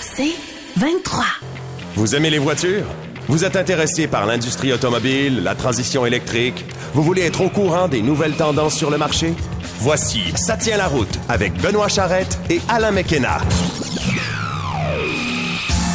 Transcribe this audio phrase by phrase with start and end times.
[0.00, 0.34] C'est
[0.76, 1.24] 23.
[1.94, 2.86] Vous aimez les voitures?
[3.28, 6.64] Vous êtes intéressé par l'industrie automobile, la transition électrique?
[6.92, 9.34] Vous voulez être au courant des nouvelles tendances sur le marché?
[9.78, 13.38] Voici Ça tient la route avec Benoît Charrette et Alain McKenna.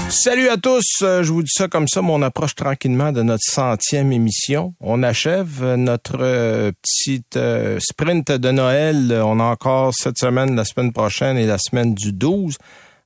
[0.10, 3.22] Salut à tous, euh, je vous dis ça comme ça, mais on approche tranquillement de
[3.22, 4.74] notre centième émission.
[4.82, 7.40] On achève euh, notre euh, petite
[7.80, 9.22] sprint de Noël.
[9.24, 12.58] On a encore cette semaine, la semaine prochaine et la semaine du 12.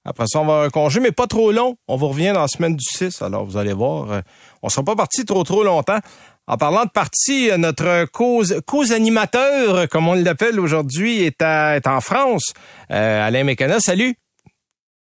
[0.06, 1.75] Après ça, on va un congé, mais pas trop long.
[1.88, 3.21] On vous revient dans la semaine du 6.
[3.21, 4.21] Alors, vous allez voir,
[4.61, 6.00] on sera pas parti trop trop longtemps.
[6.46, 12.02] En parlant de partie, notre cause, cause animateur, comme on l'appelle aujourd'hui, est, est en
[12.02, 12.54] France.
[12.89, 14.16] Alain Mécana, salut.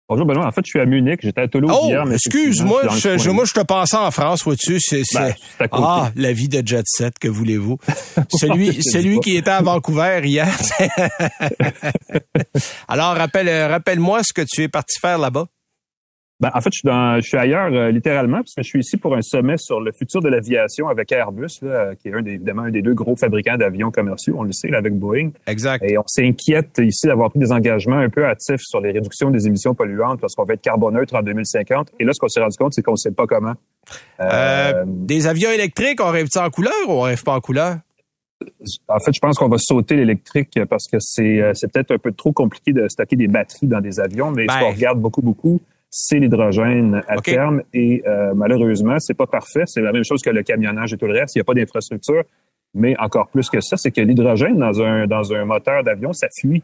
[0.09, 2.05] Bonjour Benoît, en fait je suis à Munich, j'étais à Toulouse oh, hier.
[2.05, 5.33] Mais excuse-moi, je, moi je te pensais en France, vois-tu, c'est ben,
[5.69, 7.77] ah la vie de jet set, que voulez-vous?
[8.29, 10.47] Celui, celui qui était à Vancouver hier.
[12.87, 15.47] Alors rappelle, rappelle-moi ce que tu es parti faire là-bas.
[16.39, 18.79] Ben, en fait, je suis, dans, je suis ailleurs euh, littéralement parce que je suis
[18.79, 22.21] ici pour un sommet sur le futur de l'aviation avec Airbus, là, qui est un
[22.21, 25.31] des, évidemment un des deux gros fabricants d'avions commerciaux, on le sait, là, avec Boeing.
[25.47, 25.83] Exact.
[25.83, 29.47] Et on s'inquiète ici d'avoir pris des engagements un peu hâtifs sur les réductions des
[29.47, 31.93] émissions polluantes parce qu'on va être carboneutre en 2050.
[31.99, 33.55] Et là, ce qu'on s'est rendu compte, c'est qu'on ne sait pas comment.
[34.19, 37.77] Euh, euh, des avions électriques, on rêve en couleur ou on rêve pas en couleur?
[38.87, 41.97] En fait, je pense qu'on va sauter l'électrique parce que c'est, euh, c'est peut-être un
[41.97, 44.59] peu trop compliqué de stocker des batteries dans des avions, mais ce ben.
[44.59, 47.61] qu'on regarde beaucoup, beaucoup, c'est l'hydrogène à terme.
[47.73, 49.63] Et euh, malheureusement, c'est pas parfait.
[49.65, 51.35] C'est la même chose que le camionnage et tout le reste.
[51.35, 52.23] Il n'y a pas d'infrastructure.
[52.73, 56.27] Mais encore plus que ça, c'est que l'hydrogène dans un, dans un moteur d'avion, ça
[56.39, 56.63] fuit.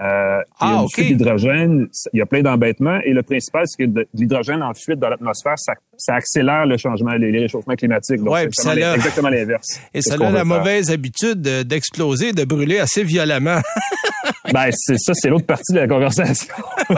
[0.00, 2.98] Euh, ah, il l'hydrogène, il y a plein d'embêtements.
[3.04, 7.12] Et le principal, c'est que l'hydrogène en fuite dans l'atmosphère, ça, ça, accélère le changement,
[7.12, 8.20] les, réchauffements climatiques.
[8.20, 9.80] Donc, c'est exactement l'inverse.
[9.94, 13.60] Et ça a la mauvaise habitude d'exploser, de brûler assez violemment.
[14.52, 16.54] ben, c'est ça, c'est l'autre partie de la conversation.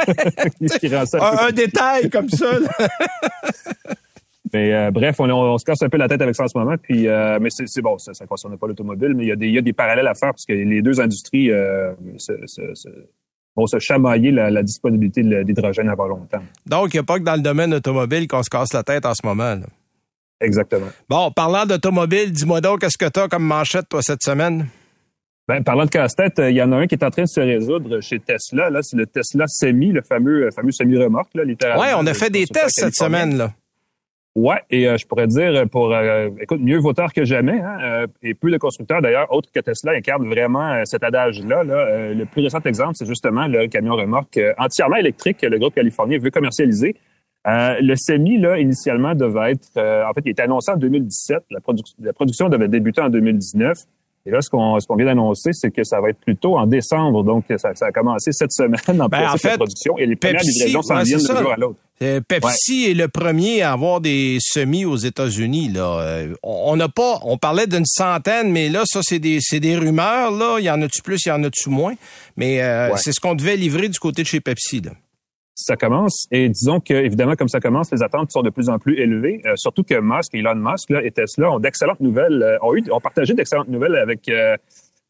[1.20, 2.46] un, détail comme ça.
[4.52, 6.76] Mais euh, bref, on, se casse un peu la tête avec ça en ce moment.
[6.80, 9.48] Puis, euh, mais c'est bon, ça ne concerne pas l'automobile, mais il y, a des,
[9.48, 11.92] il y a des parallèles à faire parce que les deux industries euh,
[13.56, 16.42] vont se chamailler la, disponibilité d'hydrogène avant longtemps.
[16.66, 19.04] Donc, il n'y a pas que dans le domaine automobile qu'on se casse la tête
[19.06, 19.56] en ce moment.
[20.40, 20.86] Exactement.
[21.08, 24.68] Bon, parlant d'automobile, dis-moi donc, qu'est-ce que tu as comme manchette, toi, cette semaine?
[25.46, 27.40] Ben, parlant de casse-tête, il y en a un qui est en train de se
[27.40, 28.70] résoudre chez Tesla.
[28.70, 31.82] Là, c'est le Tesla Semi, le fameux, fameux semi-remorque, là, littéralement.
[31.82, 33.52] Oui, on a fait des tests cette semaine, là.
[34.34, 38.06] Ouais, et euh, je pourrais dire pour euh, écoute mieux vautard que jamais, hein, euh,
[38.20, 41.62] et peu de constructeurs d'ailleurs autres que Tesla incarnent vraiment cet adage-là.
[41.62, 42.12] Là.
[42.12, 46.18] le plus récent exemple, c'est justement le camion remorque entièrement électrique que le groupe californien
[46.18, 46.96] veut commercialiser.
[47.44, 51.44] le semi là initialement devait être, en fait, il était annoncé en 2017.
[51.50, 51.60] La,
[52.00, 53.76] la production devait débuter en 2019.
[54.26, 57.22] Et là, ce qu'on vient d'annoncer, c'est que ça va être plutôt en décembre.
[57.24, 59.98] Donc, ça, ça a commencé cette semaine en, ben, en fait, production.
[59.98, 61.78] Et les premières livraisons s'en viennent jour à l'autre.
[62.02, 65.68] Euh, Pepsi est le premier à avoir des semis aux États-Unis.
[65.68, 69.76] Là, euh, on n'a pas, on parlait d'une centaine, mais là, ça c'est des, des
[69.76, 70.32] rumeurs.
[70.32, 71.94] Là, il y en a-tu plus, il y en a-tu moins?
[72.36, 74.80] Mais euh, c'est ce qu'on devait livrer du côté de chez Pepsi.
[74.80, 74.90] Là
[75.54, 76.26] ça commence.
[76.30, 79.42] Et disons que, évidemment, comme ça commence, les attentes sont de plus en plus élevées.
[79.56, 83.34] surtout que Musk, Elon Musk là, et Tesla ont d'excellentes nouvelles, ont, eu, ont partagé
[83.34, 84.28] d'excellentes nouvelles avec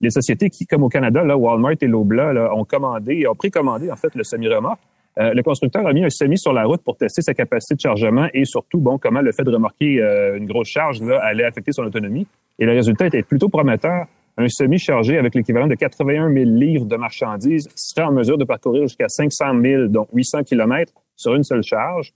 [0.01, 3.91] les sociétés qui, comme au Canada, là, Walmart et Lobla, là, ont commandé, ont précommandé
[3.91, 4.81] en fait le semi-remorque.
[5.19, 7.81] Euh, le constructeur a mis un semi sur la route pour tester sa capacité de
[7.81, 11.45] chargement et surtout, bon, comment le fait de remorquer euh, une grosse charge là, allait
[11.45, 12.27] affecter son autonomie.
[12.59, 14.07] Et le résultat était plutôt prometteur.
[14.37, 18.45] Un semi chargé avec l'équivalent de 81 000 livres de marchandises serait en mesure de
[18.45, 22.13] parcourir jusqu'à 500 000, donc 800 km sur une seule charge.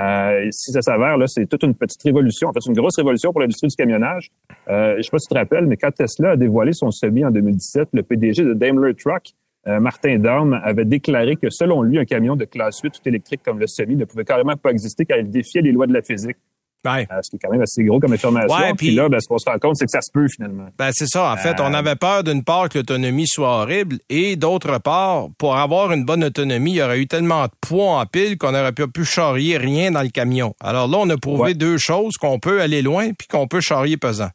[0.00, 2.48] Euh, si ça s'avère, là, c'est toute une petite révolution.
[2.48, 4.30] En fait, une grosse révolution pour l'industrie du camionnage.
[4.68, 7.24] Euh, je sais pas si tu te rappelles, mais quand Tesla a dévoilé son semi
[7.24, 9.32] en 2017, le PDG de Daimler Truck
[9.68, 13.42] euh, Martin Daum avait déclaré que selon lui, un camion de classe 8 tout électrique
[13.44, 16.02] comme le semi ne pouvait carrément pas exister car il défiait les lois de la
[16.02, 16.36] physique.
[16.84, 17.06] Ouais.
[17.12, 18.56] Euh, ce qui est quand même assez gros comme information.
[18.56, 20.66] Ouais, puis là, ben, ce qu'on se rend compte, c'est que ça se peut finalement.
[20.78, 21.32] Ben, c'est ça.
[21.32, 25.28] En fait, on euh, avait peur d'une part que l'autonomie soit horrible et d'autre part,
[25.38, 28.52] pour avoir une bonne autonomie, il y aurait eu tellement de poids en pile qu'on
[28.52, 30.54] n'aurait pas pu charrier rien dans le camion.
[30.60, 33.96] Alors là, on a prouvé deux choses, qu'on peut aller loin puis qu'on peut charrier
[33.96, 34.30] pesant.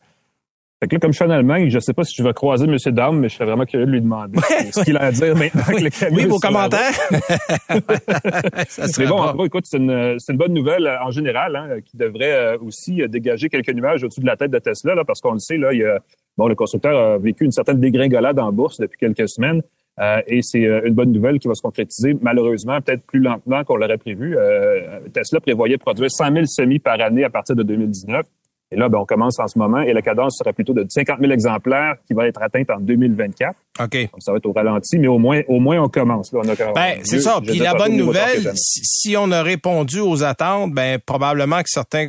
[0.80, 2.66] Fait que là, comme je suis en Allemagne, je sais pas si je vais croiser
[2.66, 2.78] M.
[2.94, 4.38] Dame, mais je serais vraiment curieux de lui demander
[4.72, 6.94] ce qu'il a à dire maintenant que le camion Oui, vos commentaires.
[8.68, 11.98] ça bon, en gros, écoute, c'est une, une, bonne nouvelle euh, en général, hein, qui
[11.98, 15.20] devrait euh, aussi euh, dégager quelques nuages au-dessus de la tête de Tesla, là, parce
[15.20, 16.00] qu'on le sait, là, il y a,
[16.38, 19.64] bon, le constructeur a vécu une certaine dégringolade en bourse depuis quelques semaines.
[20.00, 23.78] Euh, et c'est une bonne nouvelle qui va se concrétiser malheureusement peut-être plus lentement qu'on
[23.78, 24.38] l'aurait prévu.
[24.38, 28.26] Euh, Tesla prévoyait produire 100 000 semis par année à partir de 2019.
[28.70, 31.20] Et là, ben, on commence en ce moment et la cadence sera plutôt de 50
[31.22, 33.56] 000 exemplaires qui va être atteinte en 2024.
[33.80, 33.94] OK.
[33.94, 36.34] Donc, ça va être au ralenti, mais au moins, au moins on commence.
[36.34, 37.40] Là, on a, ben, c'est ça.
[37.42, 42.08] Puis la bonne nouvelle, si, on a répondu aux attentes, ben probablement que certains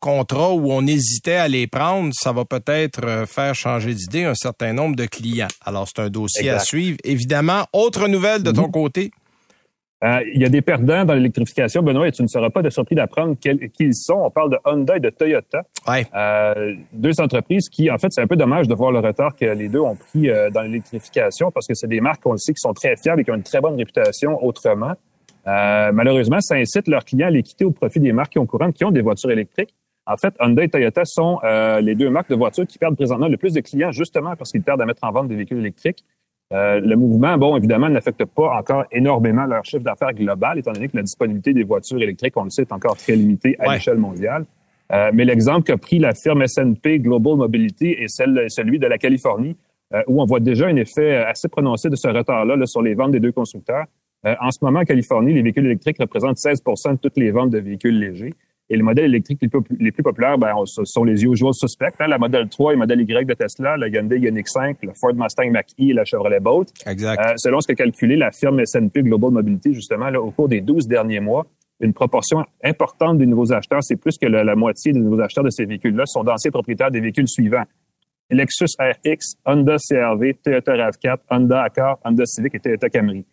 [0.00, 4.34] contrats où on hésitait à les prendre, ça va peut-être euh, faire changer d'idée un
[4.34, 5.48] certain nombre de clients.
[5.66, 6.96] Alors, c'est un dossier à suivre.
[7.04, 8.70] Évidemment, autre nouvelle de ton mm-hmm.
[8.70, 9.10] côté?
[10.02, 12.70] Euh, il y a des perdants dans l'électrification, Benoît, et tu ne seras pas de
[12.70, 13.50] surpris d'apprendre qui
[13.80, 14.14] ils sont.
[14.14, 15.62] On parle de Honda et de Toyota.
[15.86, 16.06] Ouais.
[16.14, 19.44] Euh, deux entreprises qui, en fait, c'est un peu dommage de voir le retard que
[19.44, 22.54] les deux ont pris euh, dans l'électrification parce que c'est des marques, on le sait,
[22.54, 24.94] qui sont très fiables et qui ont une très bonne réputation autrement.
[25.44, 28.74] malheureusement, ça incite leurs clients à les quitter au profit des marques qui ont courantes
[28.74, 29.74] qui ont des voitures électriques.
[30.06, 31.40] En fait, Honda et Toyota sont
[31.82, 34.62] les deux marques de voitures qui perdent présentement le plus de clients justement parce qu'ils
[34.62, 36.04] perdent à mettre en vente des véhicules électriques.
[36.52, 40.88] Euh, le mouvement, bon, évidemment, n'affecte pas encore énormément leur chiffre d'affaires global, étant donné
[40.88, 43.98] que la disponibilité des voitures électriques, on le sait, est encore très limitée à l'échelle
[43.98, 44.44] mondiale.
[44.92, 48.98] Euh, mais l'exemple qu'a pris la firme S&P Global Mobility est celle, celui de la
[48.98, 49.56] Californie,
[49.94, 52.94] euh, où on voit déjà un effet assez prononcé de ce retard-là là, sur les
[52.94, 53.86] ventes des deux constructeurs.
[54.24, 57.58] en ce moment, en Californie, les véhicules électriques représentent 16 de toutes les ventes de
[57.58, 58.34] véhicules légers.
[58.72, 61.92] Et les modèles électriques les plus, populaires ben, sont les usual suspects.
[61.98, 65.12] Hein, la Model 3 et Model Y de Tesla, la Hyundai Ioniq 5, le Ford
[65.12, 66.68] Mustang Mach-E et la Chevrolet Bolt.
[66.86, 67.20] Exact.
[67.20, 70.60] Euh, selon ce qu'a calculé la firme S&P Global Mobility, justement, là, au cours des
[70.60, 71.46] 12 derniers mois,
[71.80, 75.50] une proportion importante des nouveaux acheteurs, c'est plus que la, moitié des nouveaux acheteurs de
[75.50, 77.64] ces véhicules-là sont d'anciens propriétaires des véhicules suivants.
[78.30, 83.24] Lexus RX, Honda CRV, Toyota RAV4, Honda Accord, Honda Civic et Toyota Camry.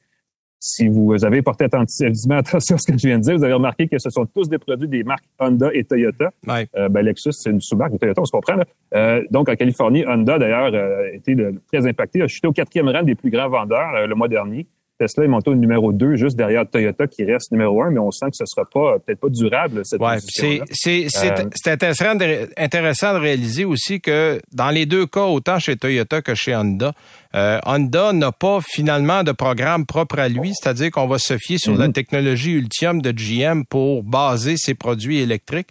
[0.59, 3.53] Si vous avez porté attentivement attention à ce que je viens de dire, vous avez
[3.53, 6.31] remarqué que ce sont tous des produits des marques Honda et Toyota.
[6.49, 8.55] Euh, ben, Lexus, c'est une sous-marque de Toyota, on se comprend.
[8.95, 11.35] Euh, donc, en Californie, Honda, d'ailleurs, euh, a été
[11.71, 12.21] très impacté.
[12.21, 14.65] A chuté au quatrième rang des plus grands vendeurs le mois dernier.
[14.97, 18.11] Tesla est monté au numéro 2, juste derrière Toyota qui reste numéro 1, mais on
[18.11, 23.13] sent que ce sera pas peut-être pas durable cette ouais, c'est c'est intéressant de, intéressant
[23.13, 26.93] de réaliser aussi que dans les deux cas, autant chez Toyota que chez Honda,
[27.35, 31.57] euh, Honda n'a pas finalement de programme propre à lui, c'est-à-dire qu'on va se fier
[31.57, 31.93] sur la mhm.
[31.93, 35.69] technologie Ultium de GM pour baser ses produits électriques.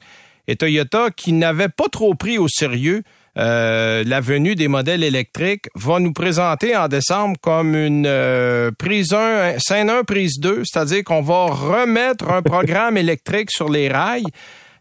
[0.48, 3.02] Et Toyota, qui n'avait pas trop pris au sérieux
[3.36, 9.12] euh, la venue des modèles électriques, va nous présenter en décembre comme une euh, prise
[9.12, 14.26] 1, scène 1, prise 2, c'est-à-dire qu'on va remettre un programme électrique sur les rails.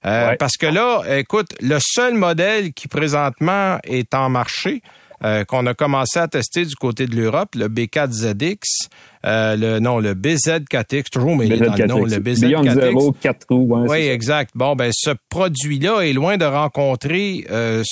[0.03, 4.83] Parce que là, écoute, le seul modèle qui présentement est en marché,
[5.23, 8.89] euh, qu'on a commencé à tester du côté de l'Europe, le B4ZX,
[9.25, 13.13] euh, le non, le BZ4X, toujours mais dans le nom, le BZ4X.
[13.21, 14.51] 4 roues, oui, exact.
[14.55, 17.83] Bon, ben ce produit-là est loin de rencontrer euh,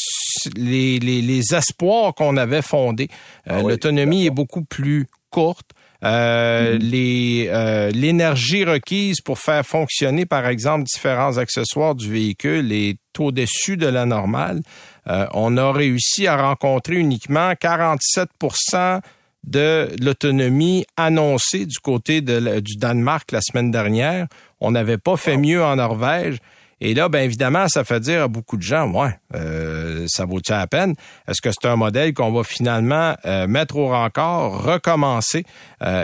[0.56, 3.08] les, les, les, espoirs qu'on avait fondés.
[3.48, 5.72] Ah l'autonomie est beaucoup plus courte.
[6.04, 6.80] Euh, mm-hmm.
[6.80, 13.88] les l'énergie requise pour faire fonctionner, par exemple, différents accessoires du véhicule est au-dessus de
[13.88, 14.62] la normale.
[15.08, 19.02] Euh, on a réussi à rencontrer uniquement 47%
[19.44, 24.28] de l'autonomie annoncée du côté du Danemark la semaine dernière.
[24.62, 26.38] On n'avait pas fait mieux en Norvège.
[26.80, 30.54] Et là, bien évidemment, ça fait dire à beaucoup de gens, ouais, euh, ça vaut-il
[30.54, 30.96] la peine?
[31.28, 35.46] Est-ce que c'est un modèle qu'on va finalement euh, mettre au rencard, recommencer?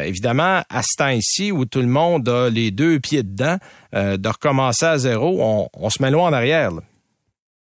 [0.06, 3.58] évidemment, à ce temps-ci où tout le monde a les deux pieds dedans,
[3.94, 6.72] de recommencer à zéro, on, se met loin en arrière.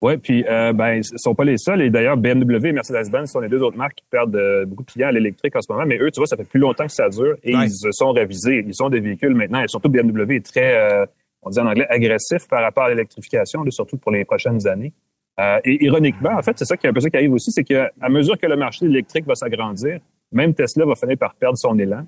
[0.01, 1.81] Oui, puis euh, ben, ce sont pas les seuls.
[1.81, 4.91] Et d'ailleurs, BMW et Mercedes-Benz sont les deux autres marques qui perdent euh, beaucoup de
[4.91, 5.85] clients à l'électrique en ce moment.
[5.87, 8.11] Mais eux, tu vois, ça fait plus longtemps que ça dure et ils se sont
[8.11, 8.63] révisés.
[8.65, 9.63] Ils sont des véhicules maintenant.
[9.63, 11.05] Et surtout, BMW est très, euh,
[11.41, 14.93] on dit en anglais, agressif par rapport à l'électrification, surtout pour les prochaines années.
[15.39, 17.51] Euh, et ironiquement, en fait, c'est ça qui est un peu ça qui arrive aussi,
[17.51, 19.99] c'est qu'à mesure que le marché électrique va s'agrandir,
[20.31, 22.05] même Tesla va finir par perdre son élan.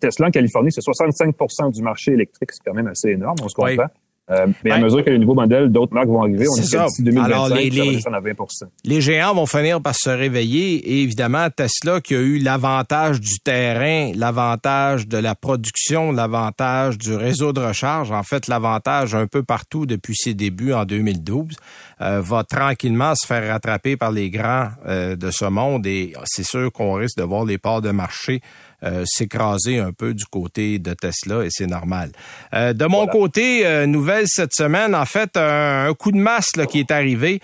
[0.00, 2.50] Tesla en Californie, c'est 65% du marché électrique.
[2.52, 3.88] C'est quand même assez énorme, on se comprend.
[4.30, 6.84] Euh, mais à mesure que les nouveaux modèles d'autres marques vont arriver, on est, est
[6.84, 8.34] d'ici 2025, Alors, les, les, ça va à 20
[8.84, 13.38] Les géants vont finir par se réveiller et évidemment, Tesla qui a eu l'avantage du
[13.42, 19.42] terrain, l'avantage de la production, l'avantage du réseau de recharge, en fait l'avantage un peu
[19.42, 21.56] partout depuis ses débuts en 2012,
[22.00, 26.44] euh, va tranquillement se faire rattraper par les grands euh, de ce monde et c'est
[26.44, 28.42] sûr qu'on risque de voir les parts de marché
[28.84, 32.10] euh, s'écraser un peu du côté de Tesla et c'est normal.
[32.54, 36.64] Euh, de mon côté, euh, nouvelle cette semaine, en fait, un, coup de masse là,
[36.66, 37.40] qui est arrivé.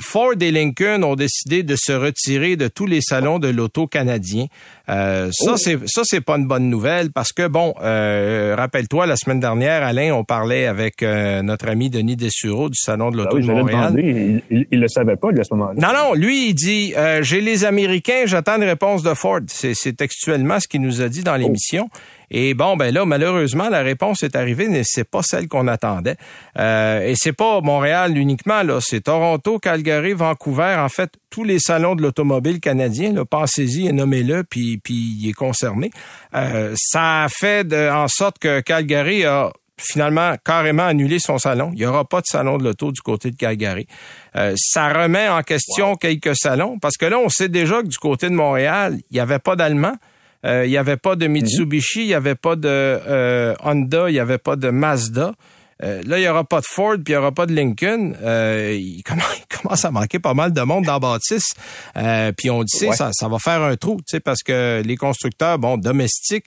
[0.00, 4.46] Ford et Lincoln ont décidé de se retirer de tous les salons de l'auto canadien.
[4.88, 5.56] ça, oh.
[5.56, 10.14] c'est ça, c'est pas une bonne nouvelle parce que bon, rappelle-toi, la semaine dernière, Alain,
[10.14, 13.94] on parlait avec notre ami Denis Dessureau du salon de ah l'auto de Montréal.
[13.98, 15.74] Il, il, le savait pas lui à ce moment-là.
[15.80, 19.40] Non, non, lui il dit, j'ai les Américains, j'attends une réponse de Ford.
[19.48, 21.88] C'est textuellement ce qu'il nous a dit dans l'émission.
[22.30, 26.16] Et bon, ben là, malheureusement, la réponse est arrivée, mais c'est pas celle qu'on attendait.
[26.58, 31.58] Euh, et c'est pas Montréal uniquement, là, c'est Toronto, Calgary, Vancouver, en fait, tous les
[31.58, 35.90] salons de l'automobile canadien, pensez-y et nommez-le, puis, puis il est concerné.
[36.34, 41.70] Euh, ça a fait en sorte que Calgary a finalement carrément annulé son salon.
[41.74, 43.86] Il n'y aura pas de salon de l'auto du côté de Calgary.
[44.34, 47.98] Euh, ça remet en question quelques salons parce que là, on sait déjà que du
[47.98, 49.96] côté de Montréal, il n'y avait pas d'Allemands.
[50.46, 54.12] Euh, il n'y avait pas de Mitsubishi, il n'y avait pas de euh, Honda, il
[54.12, 55.32] n'y avait pas de Mazda.
[55.82, 58.14] Euh, là, il n'y aura pas de Ford, puis il n'y aura pas de Lincoln.
[58.22, 61.56] Euh, il, commence, à manquer pas mal de monde dans Baptiste.
[61.96, 65.76] Euh, puis on dit, ça, ça va faire un trou, parce que les constructeurs, bon,
[65.76, 66.46] domestiques,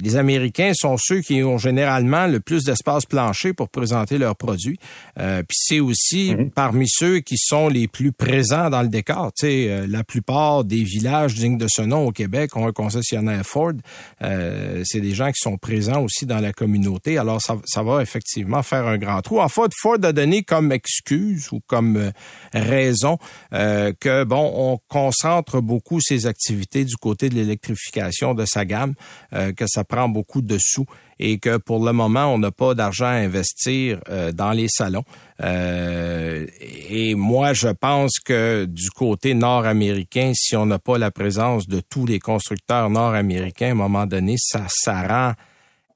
[0.00, 4.78] les Américains sont ceux qui ont généralement le plus d'espace plancher pour présenter leurs produits.
[5.16, 6.50] puis c'est aussi mhm.
[6.50, 9.32] parmi ceux qui sont les plus présents dans le décor.
[9.36, 13.74] sais, la plupart des villages dignes de ce nom au Québec ont un concessionnaire Ford.
[14.20, 17.18] c'est des gens qui sont présents aussi dans la communauté.
[17.18, 19.40] Alors, ça, ça va effectivement faire un grand trou.
[19.40, 22.10] En fait, Ford a donné comme excuse ou comme euh,
[22.52, 23.18] raison
[23.52, 28.94] euh, que bon, on concentre beaucoup ses activités du côté de l'électrification de sa gamme,
[29.32, 30.86] euh, que ça prend beaucoup de sous
[31.18, 34.00] et que pour le moment, on n'a pas d'argent à investir
[34.34, 35.04] dans les salons.
[35.42, 41.80] et moi, je pense que du côté nord-américain, si on n'a pas la présence de
[41.80, 45.32] tous les constructeurs nord-américains, à un moment donné, ça, ça rend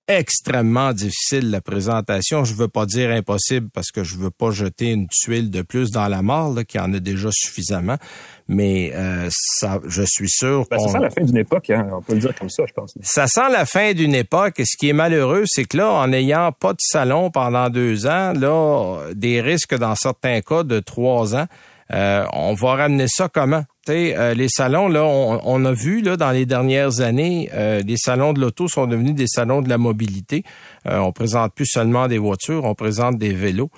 [0.08, 2.44] extrêmement difficile la présentation.
[2.44, 5.90] Je veux pas dire impossible parce que je veux pas jeter une tuile de plus
[5.90, 7.96] dans la mort, là, y en a déjà suffisamment.
[8.48, 11.88] Mais euh, ça, je suis sûr ben, Ça sent la fin d'une époque, hein?
[11.92, 12.94] on peut le dire comme ça, je pense.
[13.02, 14.58] Ça sent la fin d'une époque.
[14.58, 18.06] Et ce qui est malheureux, c'est que là, en n'ayant pas de salon pendant deux
[18.06, 21.46] ans, là, des risques dans certains cas de trois ans,
[21.92, 23.64] euh, on va ramener ça comment?
[23.90, 28.32] Euh, les salons, là, on, a vu là, dans les dernières années, euh, les salons
[28.32, 30.44] de l'auto sont devenus des salons de la mobilité.
[30.86, 33.70] Euh, on présente plus seulement des voitures, on présente des vélos.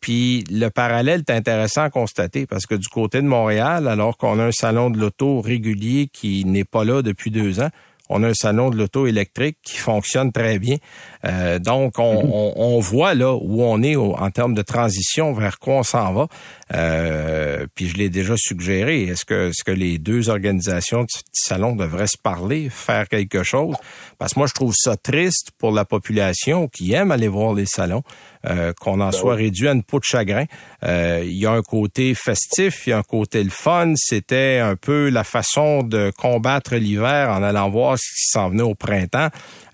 [0.00, 4.38] Puis le parallèle est intéressant à constater parce que du côté de Montréal, alors qu'on
[4.38, 7.70] a un salon de l'auto régulier qui n'est pas là depuis deux ans,
[8.10, 10.76] on a un salon de l'auto électrique qui fonctionne très bien.
[11.24, 12.30] Euh, donc, on, mhm.
[12.32, 16.12] on, on, voit là où on est en termes de transition, vers quoi on s'en
[16.12, 16.28] va.
[16.74, 19.04] Euh, puis je l'ai déjà suggéré.
[19.04, 23.76] Est-ce que, est-ce que les deux organisations du salon devraient se parler, faire quelque chose?
[24.18, 27.66] Parce que moi, je trouve ça triste pour la population qui aime aller voir les
[27.66, 28.02] salons.
[28.46, 30.44] Euh, qu'on en ben soit réduit à une peau de chagrin.
[30.82, 33.94] Euh, il y a un côté festif, il y a un côté le fun.
[33.96, 38.62] C'était un peu la façon de combattre l'hiver en allant voir ce qui s'en venait
[38.62, 39.28] au printemps.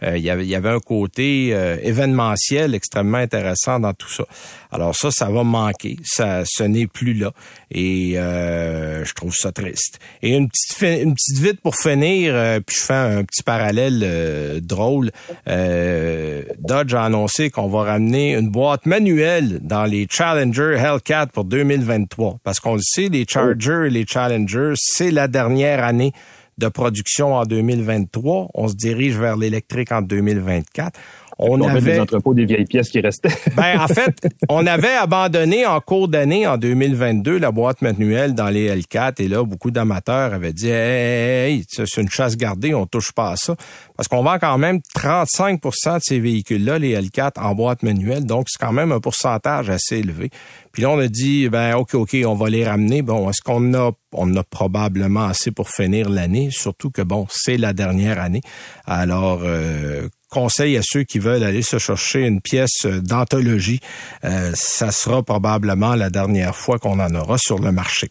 [0.05, 1.49] Euh, il, y avait, il y avait un côté
[1.83, 4.25] événementiel extrêmement intéressant dans tout ça.
[4.71, 5.97] Alors ça, ça va manquer.
[6.05, 7.33] Ça, ce n'est plus là.
[7.73, 9.99] Et je trouve ça triste.
[10.23, 15.11] Et une petite, une petite vite pour finir, puis je fais un petit parallèle drôle.
[15.47, 22.38] Dodge a annoncé qu'on va ramener une boîte manuelle dans les Challenger Hellcat pour 2023.
[22.45, 26.12] Parce qu'on le sait, les Chargers et les Challengers, c'est la dernière année
[26.59, 28.49] de production en 2023.
[28.52, 30.93] On se dirige vers l'électrique en 2024
[31.42, 33.30] on, avait des entrepôts des vieilles pièces qui restaient.
[33.56, 38.49] ben en fait, on avait abandonné en cours d'année en 2022 la boîte manuelle dans
[38.49, 43.12] les L4 et là beaucoup d'amateurs avaient dit hey, c'est une chasse gardée, on touche
[43.12, 43.54] pas à ça
[43.97, 48.25] parce qu'on vend quand même 35% de ces véhicules là les L4 en boîte manuelle
[48.25, 50.30] donc c'est quand même un pourcentage assez élevé.
[50.73, 53.02] Puis là on a dit ben OK OK, on va les ramener.
[53.02, 57.56] Bon, est-ce qu'on a on a probablement assez pour finir l'année, surtout que bon, c'est
[57.56, 58.40] la dernière année.
[58.87, 63.81] Alors euh, conseil à ceux qui veulent aller se chercher une pièce d'anthologie.
[64.25, 68.09] Euh, ça sera probablement la dernière fois qu'on en aura sur le marché.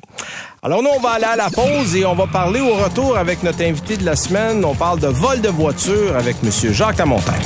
[0.62, 3.44] Alors nous, on va aller à la pause et on va parler au retour avec
[3.44, 4.64] notre invité de la semaine.
[4.66, 6.52] On parle de vol de voiture avec M.
[6.74, 7.42] Jacques Lamontagne.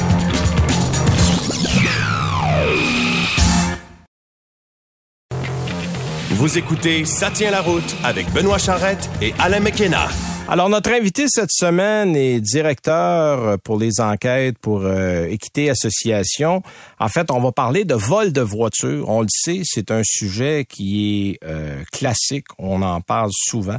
[6.32, 10.08] Vous écoutez Ça tient la route avec Benoît Charrette et Alain McKenna.
[10.50, 16.62] Alors, notre invité cette semaine est directeur pour les enquêtes pour euh, Équité Association.
[17.00, 19.08] En fait, on va parler de vol de voitures.
[19.08, 22.48] On le sait, c'est un sujet qui est euh, classique.
[22.60, 23.78] On en parle souvent.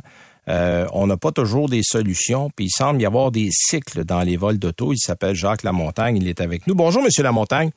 [0.49, 4.23] Euh, on n'a pas toujours des solutions, puis il semble y avoir des cycles dans
[4.23, 4.93] les vols d'auto.
[4.93, 6.75] Il s'appelle Jacques Lamontagne, il est avec nous.
[6.75, 7.71] Bonjour, Monsieur Lamontagne.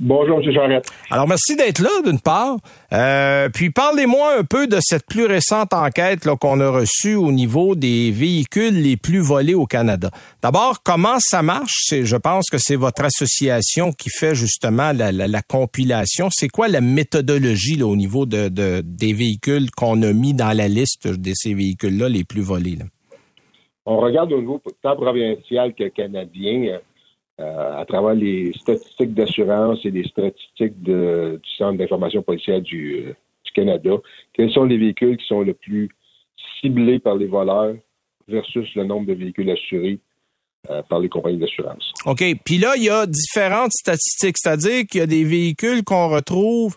[0.00, 0.50] Bonjour, M.
[0.50, 0.86] Jarrette.
[1.08, 2.56] Alors, merci d'être là, d'une part.
[2.92, 7.76] Euh, puis, parlez-moi un peu de cette plus récente enquête qu'on a reçue au niveau
[7.76, 10.10] des véhicules les plus volés au Canada.
[10.42, 11.92] D'abord, comment ça marche?
[11.92, 16.28] Je pense que c'est votre association qui fait justement la, compilation.
[16.28, 20.66] C'est quoi la méthodologie là, au niveau de, des véhicules qu'on a mis dans la
[20.66, 22.78] liste de ces véhicules-là les plus volés?
[23.86, 26.80] On regarde au niveau tant provincial que canadien.
[27.40, 33.14] Euh, à travers les statistiques d'assurance et les statistiques du Centre d'information policière du, euh,
[33.44, 33.90] du, Canada,
[34.32, 35.88] quels sont les véhicules qui sont le plus
[36.60, 37.74] ciblés par les voleurs
[38.28, 39.98] versus le nombre de véhicules assurés
[40.70, 41.92] euh, par les compagnies d'assurance?
[42.06, 42.22] OK.
[42.44, 46.76] Puis là, il y a différentes statistiques, c'est-à-dire qu'il y a des véhicules qu'on retrouve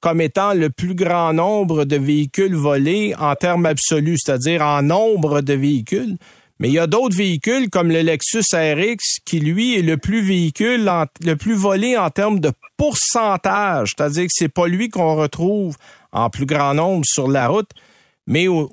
[0.00, 5.42] comme étant le plus grand nombre de véhicules volés en termes absolus, c'est-à-dire en nombre
[5.42, 6.16] de véhicules.
[6.60, 10.22] Mais il y a d'autres véhicules comme le Lexus RX qui, lui, est le plus
[10.22, 10.90] véhicule,
[11.24, 13.92] le plus volé en termes de pourcentage.
[13.96, 15.76] C'est-à-dire que c'est pas lui qu'on retrouve
[16.12, 17.70] en plus grand nombre sur la route,
[18.26, 18.68] mais au,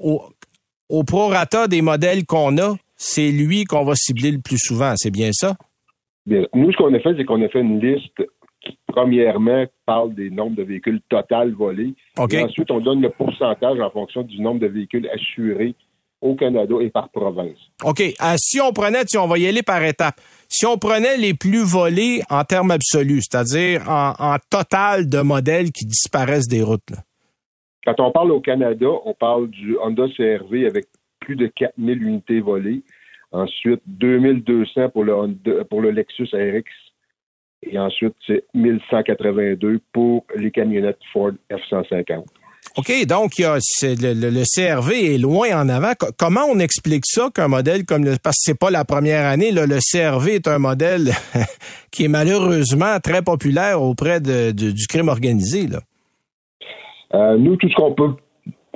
[0.89, 4.93] au, prorata des modèles qu'on a, c'est lui qu'on va cibler le plus souvent.
[4.95, 5.55] C'est bien ça?
[6.25, 6.45] Bien.
[6.55, 8.23] Nous, ce qu'on a fait, c'est qu'on a fait une liste
[8.61, 11.93] qui, premièrement, parle des nombres de véhicules total volés.
[12.31, 15.75] Et ensuite, on donne le pourcentage en fonction du nombre de véhicules assurés
[16.25, 17.57] au Canada et par province.
[17.83, 18.01] OK.
[18.01, 21.33] Euh, si on prenait, si on va y aller par étapes, si on prenait les
[21.33, 26.93] plus volés en termes absolus, c'est-à-dire en, total de modèles qui disparaissent des routes.
[27.85, 30.87] Quand on parle au Canada, on parle du Honda CRV avec
[31.19, 32.83] plus de 4000 unités volées.
[33.31, 36.65] Ensuite, 2200 pour le, pour le Lexus RX.
[37.63, 42.25] Et ensuite, c'est 1182 pour les camionnettes Ford F-150.
[42.77, 45.93] OK, donc il y a, le, CRV est loin en avant.
[46.17, 48.17] comment on explique ça qu'un modèle comme le...
[48.21, 51.11] Parce que c'est pas la première année, le CRV est un modèle
[51.91, 55.67] qui est malheureusement très populaire auprès du crime organisé.
[57.13, 58.11] Euh, nous, tout ce qu'on peut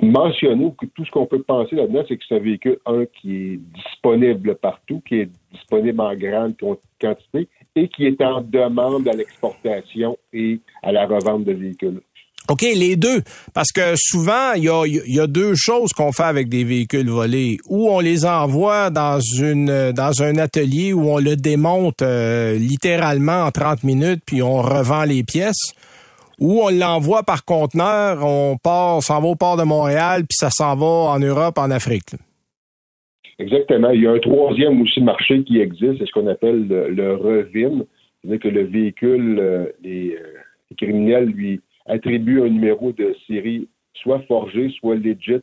[0.02, 3.60] mentionner, tout ce qu'on peut penser là-dedans, c'est que c'est un véhicule, un, qui est
[3.74, 6.54] disponible partout, qui est disponible en grande
[6.98, 12.00] quantité et qui est en demande à l'exportation et à la revente de véhicules.
[12.48, 13.20] OK, les deux.
[13.54, 17.58] Parce que souvent, il y a, deux choses qu'on fait avec des véhicules volés.
[17.68, 23.44] Ou on les envoie dans une dans un atelier où on le démonte euh, littéralement
[23.44, 25.74] en 30 minutes, puis on revend les pièces.
[26.40, 30.48] Ou on l'envoie par conteneur, on part, s'en va au port de Montréal, puis ça
[30.50, 32.14] s'en va en Europe, en Afrique.
[33.38, 33.90] Exactement.
[33.90, 37.14] Il y a un troisième aussi marché qui existe, c'est ce qu'on appelle le, le
[37.14, 37.84] revin.
[38.20, 41.60] C'est-à-dire que le véhicule, euh, les, euh, les criminels lui
[41.90, 45.42] attribue un numéro de série soit forgé, soit legit,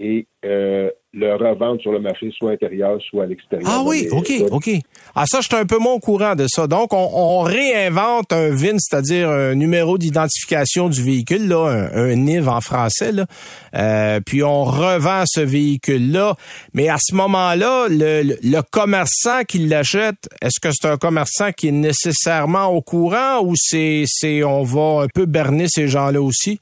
[0.00, 3.68] et euh, le revendre sur le marché, soit intérieur, soit à l'extérieur.
[3.68, 4.70] Ah oui, OK, OK.
[5.16, 6.68] Ah ça, je suis un peu moins au courant de ça.
[6.68, 12.60] Donc, on, réinvente un VIN, c'est-à-dire un numéro d'identification du véhicule, là, un, NIV en
[12.60, 13.26] français, là.
[13.74, 16.36] Euh, puis on revend ce véhicule-là.
[16.74, 21.68] Mais à ce moment-là, le, le commerçant qui l'achète, est-ce que c'est un commerçant qui
[21.68, 26.60] est nécessairement au courant ou c'est, c'est on va un peu berner ces gens-là aussi?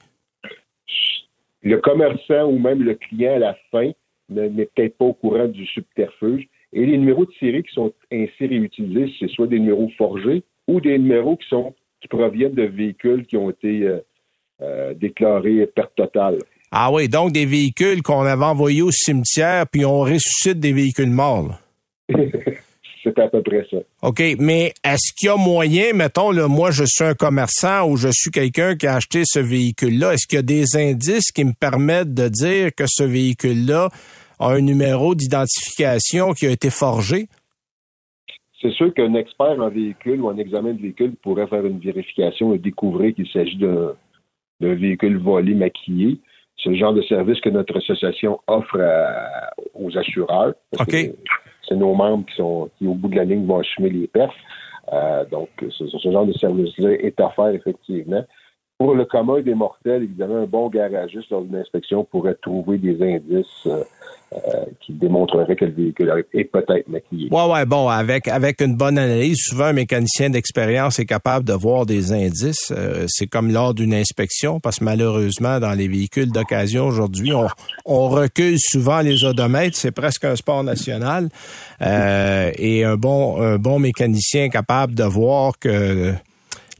[1.66, 3.90] Le commerçant ou même le client à la fin
[4.28, 6.46] n'est peut-être pas au courant du subterfuge.
[6.72, 10.80] Et les numéros de série qui sont ainsi réutilisés, c'est soit des numéros forgés ou
[10.80, 13.98] des numéros qui sont qui proviennent de véhicules qui ont été euh,
[14.62, 16.38] euh, déclarés perte totale.
[16.70, 21.10] Ah oui, donc des véhicules qu'on avait envoyés au cimetière, puis on ressuscite des véhicules
[21.10, 21.58] morts.
[23.14, 23.78] c'est à peu près ça.
[24.02, 27.96] OK, mais est-ce qu'il y a moyen, mettons, là, moi, je suis un commerçant ou
[27.96, 31.44] je suis quelqu'un qui a acheté ce véhicule-là, est-ce qu'il y a des indices qui
[31.44, 33.88] me permettent de dire que ce véhicule-là
[34.38, 37.28] a un numéro d'identification qui a été forgé?
[38.60, 42.54] C'est sûr qu'un expert en véhicule ou en examen de véhicule pourrait faire une vérification
[42.54, 43.94] et découvrir qu'il s'agit d'un
[44.60, 46.18] véhicule volé, maquillé.
[46.62, 48.80] C'est le genre de service que notre association offre
[49.74, 50.54] aux assureurs.
[50.80, 51.12] OK
[51.68, 54.34] c'est nos membres qui sont qui au bout de la ligne vont assumer les pertes.
[54.92, 58.24] Euh, donc, ce, genre de service-là est à faire effectivement.
[58.78, 63.02] Pour le commun des mortels, évidemment, un bon garagiste lors d'une inspection pourrait trouver des
[63.02, 63.82] indices euh,
[64.32, 67.28] euh, qui démontrerait que le véhicule est peut-être maquillé.
[67.30, 71.52] Ouais, ouais, bon, avec avec une bonne analyse, souvent un mécanicien d'expérience est capable de
[71.52, 72.72] voir des indices.
[72.76, 77.46] Euh, c'est comme lors d'une inspection, parce que malheureusement, dans les véhicules d'occasion aujourd'hui, on,
[77.84, 79.76] on recule souvent les odomètres.
[79.76, 81.28] C'est presque un sport national.
[81.82, 86.12] Euh, et un bon un bon mécanicien est capable de voir que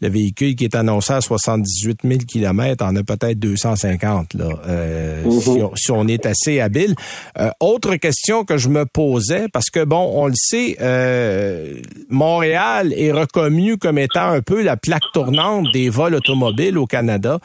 [0.02, 5.24] le véhicule qui est annoncé à 78 000 km en a peut-être 250 là, euh,
[5.24, 5.76] mm-hmm.
[5.76, 6.94] si, on, est assez habile.
[7.38, 11.80] Euh, autre question que je me posais, parce que bon, on le sait, euh,
[12.10, 17.38] Montréal est reconnu comme étant un peu la plaque tournante des vols automobiles au Canada.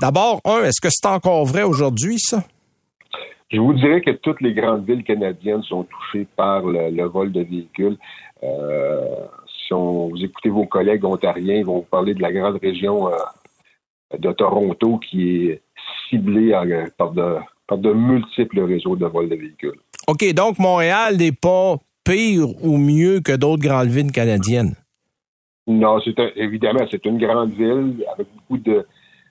[0.00, 2.42] D'abord, un, est-ce que c'est encore vrai aujourd'hui, ça?
[3.50, 7.42] Je vous dirais que toutes les grandes villes canadiennes sont touchées par le, vol de
[7.42, 7.96] véhicules.
[8.42, 9.24] Euh,
[9.66, 13.16] si vous écoutez vos collègues ontariens, ils vont vous parler de la grande région euh,
[14.18, 15.62] de Toronto qui est
[16.08, 16.52] ciblée
[16.96, 19.78] par, de, multiples réseaux de vol de véhicules.
[20.06, 24.74] OK, donc Montréal n'est pas pire ou mieux que d'autres grandes villes canadiennes?
[25.66, 28.86] Non, c'est évidemment, c'est une grande ville avec beaucoup de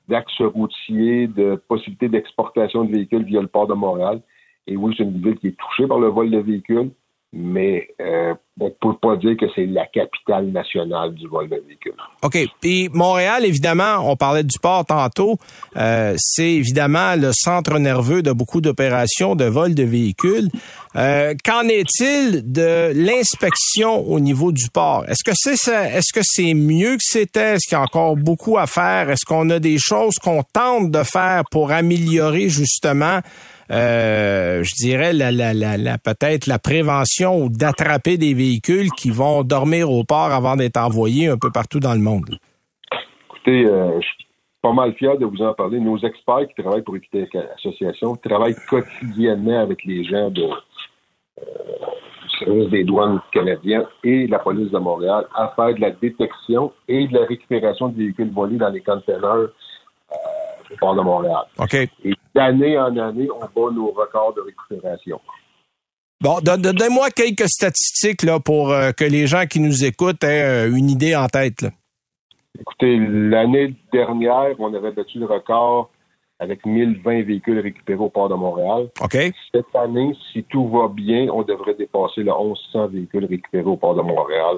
[0.07, 4.21] d'axes routiers, de possibilités d'exportation de véhicules via le port de Montréal.
[4.67, 6.91] Et oui, c'est une ville qui est touchée par le vol de véhicules,
[7.35, 11.61] mais euh, on ne peut pas dire que c'est la capitale nationale du vol de
[11.67, 11.93] véhicules.
[12.23, 12.37] OK.
[12.61, 15.37] Puis Montréal, évidemment, on parlait du port tantôt,
[15.75, 20.47] euh, c'est évidemment le centre nerveux de beaucoup d'opérations de vol de véhicules.
[20.95, 25.03] Euh, qu'en est-il de l'inspection au niveau du port?
[25.09, 27.55] Est-ce que c'est est-ce que c'est mieux que c'était?
[27.55, 29.09] Est-ce qu'il y a encore beaucoup à faire?
[29.09, 33.19] Est-ce qu'on a des choses qu'on tente de faire pour améliorer justement
[33.71, 39.43] euh, je dirais, la, la, la, peut-être la prévention ou d'attraper des véhicules qui vont
[39.43, 42.37] dormir au port avant d'être envoyés un peu partout dans le monde?
[43.27, 44.27] Écoutez, euh, je suis
[44.61, 45.79] pas mal fier de vous en parler.
[45.79, 51.43] Nos experts qui travaillent pour Équité Association travaillent quotidiennement avec les gens de, euh,
[52.23, 56.71] du service des douanes canadiens et la police de Montréal à faire de la détection
[56.87, 59.49] et de la récupération de véhicules volés dans les conteneurs
[60.71, 61.43] au port de Montréal.
[61.59, 61.89] OK
[62.35, 65.19] d'année en année, on bat nos records de récupération.
[66.21, 70.75] Bon, donne-moi quelques statistiques là, pour euh, que les gens qui nous écoutent aient euh,
[70.75, 71.65] une idée en tête.
[72.59, 75.89] Écoutez, l'année dernière, on avait battu le record
[76.39, 78.89] avec 1020 véhicules récupérés au port de Montréal.
[79.01, 79.17] OK.
[79.53, 83.95] Cette année, si tout va bien, on devrait dépasser le 1100 véhicules récupérés au port
[83.95, 84.57] de Montréal.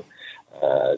[0.64, 0.96] Euh,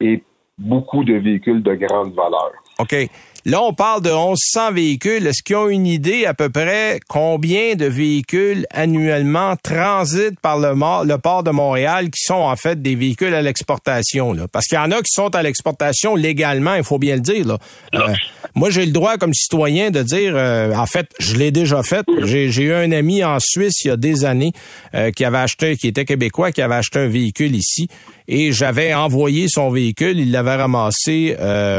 [0.00, 0.22] et
[0.58, 2.52] beaucoup de véhicules de grande valeur.
[2.78, 2.94] OK.
[3.44, 5.26] Là, on parle de 1100 véhicules.
[5.26, 10.74] Est-ce qu'ils ont une idée à peu près combien de véhicules annuellement transitent par le,
[11.04, 14.36] le port de Montréal qui sont en fait des véhicules à l'exportation?
[14.52, 17.44] Parce qu'il y en a qui sont à l'exportation légalement, il faut bien le dire.
[17.44, 17.58] Là.
[17.94, 18.14] Euh,
[18.54, 22.06] moi, j'ai le droit comme citoyen de dire, euh, en fait, je l'ai déjà fait.
[22.22, 24.52] J'ai eu un ami en Suisse il y a des années
[24.94, 27.88] euh, qui avait acheté, qui était québécois, qui avait acheté un véhicule ici
[28.28, 31.36] et j'avais envoyé son véhicule, il l'avait ramassé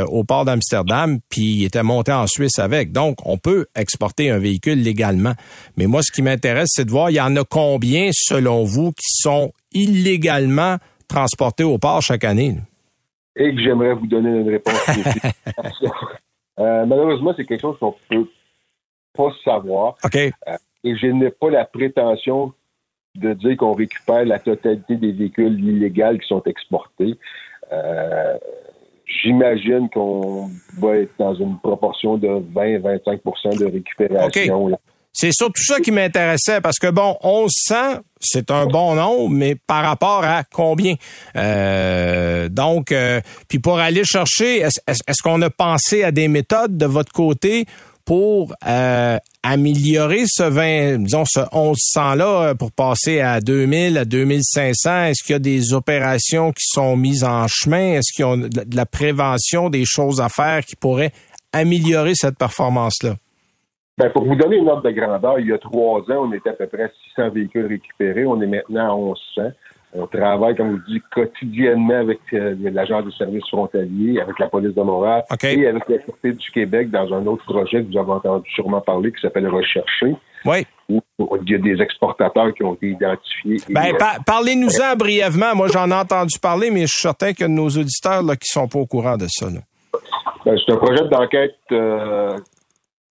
[0.09, 2.91] au port d'Amsterdam, puis il était monté en Suisse avec.
[2.91, 5.33] Donc, on peut exporter un véhicule légalement.
[5.77, 8.91] Mais moi, ce qui m'intéresse, c'est de voir, il y en a combien, selon vous,
[8.91, 10.77] qui sont illégalement
[11.07, 12.57] transportés au port chaque année?
[13.35, 14.75] Et que j'aimerais vous donner une réponse.
[16.59, 18.27] euh, malheureusement, c'est quelque chose qu'on peut
[19.13, 19.95] pas savoir.
[20.03, 20.15] OK.
[20.15, 22.53] Euh, et je n'ai pas la prétention
[23.15, 27.17] de dire qu'on récupère la totalité des véhicules illégaux qui sont exportés.
[27.71, 28.37] Euh,
[29.21, 30.49] J'imagine qu'on
[30.79, 34.71] va être dans une proportion de 20-25% de récupération.
[35.11, 39.83] C'est surtout ça qui m'intéressait parce que bon, 1100, c'est un bon nombre, mais par
[39.83, 40.95] rapport à combien?
[41.35, 46.87] Euh, Donc, euh, puis pour aller chercher, est-ce qu'on a pensé à des méthodes de
[46.87, 47.65] votre côté
[48.05, 54.05] pour euh, améliorer ce 20, disons ce 1100 là euh, pour passer à 2000, à
[54.05, 57.93] 2500 Est-ce qu'il y a des opérations qui sont mises en chemin?
[57.93, 58.35] Est-ce qu'il y a
[58.65, 61.11] de la prévention, des choses à faire qui pourraient
[61.53, 63.15] améliorer cette performance-là?
[63.97, 66.49] Ben pour vous donner une ordre de grandeur, il y a trois ans, on était
[66.49, 68.25] à peu près 600 véhicules récupérés.
[68.25, 69.51] On est maintenant à 1100.
[69.95, 74.73] On travaille, comme vous dites, quotidiennement avec euh, l'agence de services frontaliers, avec la police
[74.73, 78.11] de Montréal et avec la Sûreté du Québec dans un autre projet que vous avez
[78.11, 80.15] entendu sûrement parler qui s'appelle Rechercher.
[80.45, 80.65] Oui.
[80.89, 83.57] Où il y a des exportateurs qui ont été identifiés.
[83.69, 85.55] Ben, parlez-nous-en brièvement.
[85.55, 88.23] Moi, j'en ai entendu parler, mais je suis certain qu'il y a de nos auditeurs
[88.23, 89.45] là, qui sont pas au courant de ça.
[90.43, 92.35] Ben, c'est un projet d'enquête euh,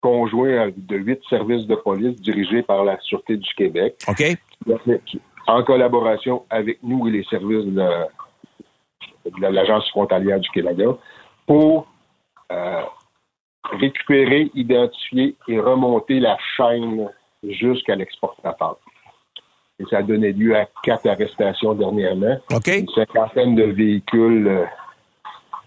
[0.01, 3.95] conjoint de huit services de police dirigés par la Sûreté du Québec.
[4.09, 4.37] OK
[5.47, 7.81] en collaboration avec nous et les services de,
[9.39, 10.85] l'Agence frontalière du Canada,
[11.45, 11.87] pour
[12.51, 12.81] euh,
[13.71, 17.09] récupérer, identifier et remonter la chaîne
[17.43, 18.77] jusqu'à l'exportateur.
[19.79, 22.37] Et ça a donné lieu à quatre arrestations dernièrement.
[22.67, 24.65] Une cinquantaine de véhicules euh,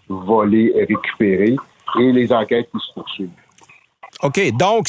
[0.07, 1.55] volés et récupérés
[1.99, 3.29] et les enquêtes qui se poursuivent.
[4.23, 4.39] OK.
[4.53, 4.85] Donc,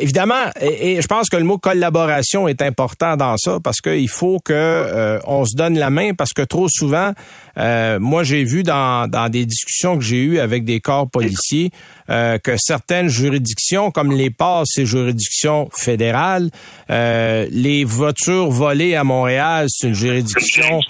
[0.00, 4.38] évidemment, et, je pense que le mot collaboration est important dans ça parce qu'il faut
[4.44, 7.12] que euh, on se donne la main parce que trop souvent,
[7.58, 11.70] euh, moi j'ai vu dans, dans des discussions que j'ai eues avec des corps policiers
[12.08, 16.50] euh, que certaines juridictions, comme les passes, ces juridictions fédérales,
[16.88, 20.80] les voitures volées à Montréal, c'est une juridiction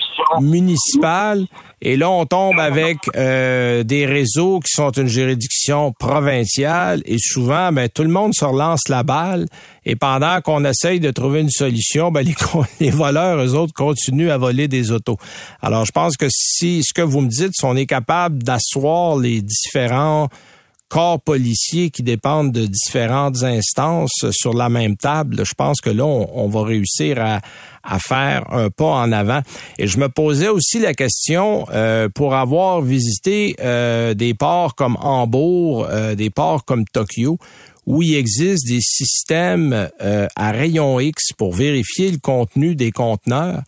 [0.40, 1.46] municipale.
[1.82, 7.72] Et là, on tombe avec euh, des réseaux qui sont une juridiction provinciale et souvent,
[7.72, 9.46] ben, tout le monde se relance la balle.
[9.84, 12.26] Et pendant qu'on essaye de trouver une solution, ben,
[12.80, 15.16] les, voleurs, eux autres, continuent à voler des autos.
[15.62, 19.16] Alors, je pense que si ce que vous me dites, si on est capable d'asseoir
[19.16, 20.28] les différents
[20.90, 26.04] corps policiers qui dépendent de différentes instances sur la même table, je pense que là,
[26.04, 29.40] on, va réussir à, faire un pas en avant.
[29.78, 34.96] Et je me posais aussi la question, euh, pour avoir visité euh, des ports comme
[35.00, 37.38] Hambourg, euh, des ports comme Tokyo,
[37.90, 39.88] où il existe des systèmes
[40.36, 43.62] à rayon X pour vérifier le contenu des conteneurs.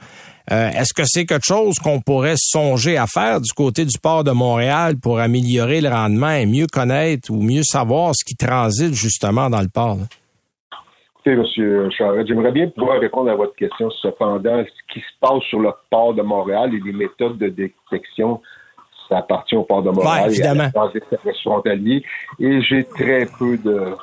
[0.50, 4.24] Euh, est-ce que c'est quelque chose qu'on pourrait songer à faire du côté du port
[4.24, 8.94] de Montréal pour améliorer le rendement et mieux connaître ou mieux savoir ce qui transite
[8.94, 9.98] justement dans le port?
[11.24, 11.90] Écoutez, M.
[11.96, 13.88] Charette, j'aimerais bien pouvoir répondre à votre question.
[14.02, 18.40] Cependant, ce qui se passe sur le port de Montréal et les méthodes de détection,
[19.08, 20.64] ça appartient au port de Montréal ouais, évidemment.
[20.64, 22.04] et à.
[22.40, 23.94] Et j'ai très peu de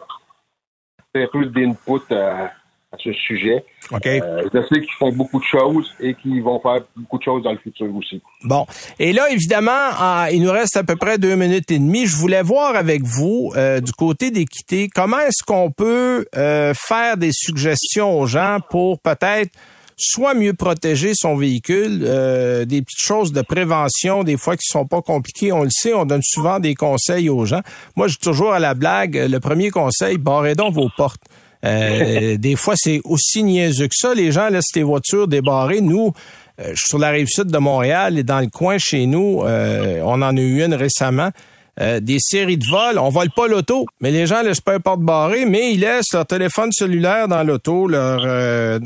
[1.14, 2.52] très peu d'input à,
[2.92, 3.64] à ce sujet.
[3.92, 4.06] OK.
[4.06, 7.44] Euh, je sais qu'ils font beaucoup de choses et qu'ils vont faire beaucoup de choses
[7.44, 8.22] dans le futur aussi.
[8.44, 8.66] Bon.
[8.98, 12.08] Et là, évidemment, il nous reste à peu près deux minutes et demie.
[12.08, 17.18] Je voulais voir avec vous, euh, du côté d'équité, comment est-ce qu'on peut euh, faire
[17.18, 19.52] des suggestions aux gens pour peut-être
[20.00, 25.02] soit mieux protéger son véhicule, des petites choses de prévention, des fois qui sont pas
[25.02, 25.52] compliquées.
[25.52, 27.62] On le sait, on donne souvent des conseils aux gens.
[27.96, 31.22] Moi, je toujours à la blague, le premier conseil, barrez donc vos portes.
[31.66, 34.14] Euh, des fois, c'est aussi niaiseux que ça.
[34.14, 35.82] Les gens laissent les voitures débarrées.
[35.82, 36.14] Nous,
[36.60, 39.42] euh, je suis sur la rive sud de Montréal et dans le coin chez nous,
[39.44, 41.30] euh, on en a eu une récemment.
[41.78, 42.98] Des séries de vols.
[43.00, 46.14] On vole pas l'auto, mais les gens laissent pas un porte barré, mais ils laissent
[46.14, 48.20] leur téléphone cellulaire dans l'auto, leur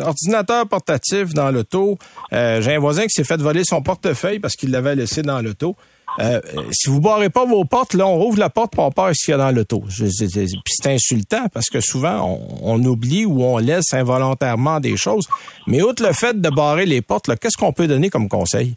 [0.06, 1.98] ordinateur portatif dans l'auto.
[2.32, 5.76] J'ai un voisin qui s'est fait voler son portefeuille parce qu'il l'avait laissé dans l'auto.
[6.19, 6.39] Euh,
[6.72, 9.32] si vous barrez pas vos portes, là, on rouvre la porte pour pas ce qu'il
[9.32, 9.84] y a dans l'auto.
[9.89, 15.28] C'est insultant parce que souvent, on, oublie ou on laisse involontairement des choses.
[15.67, 18.76] Mais outre le fait de barrer les portes, qu'est-ce qu'on peut donner comme conseil?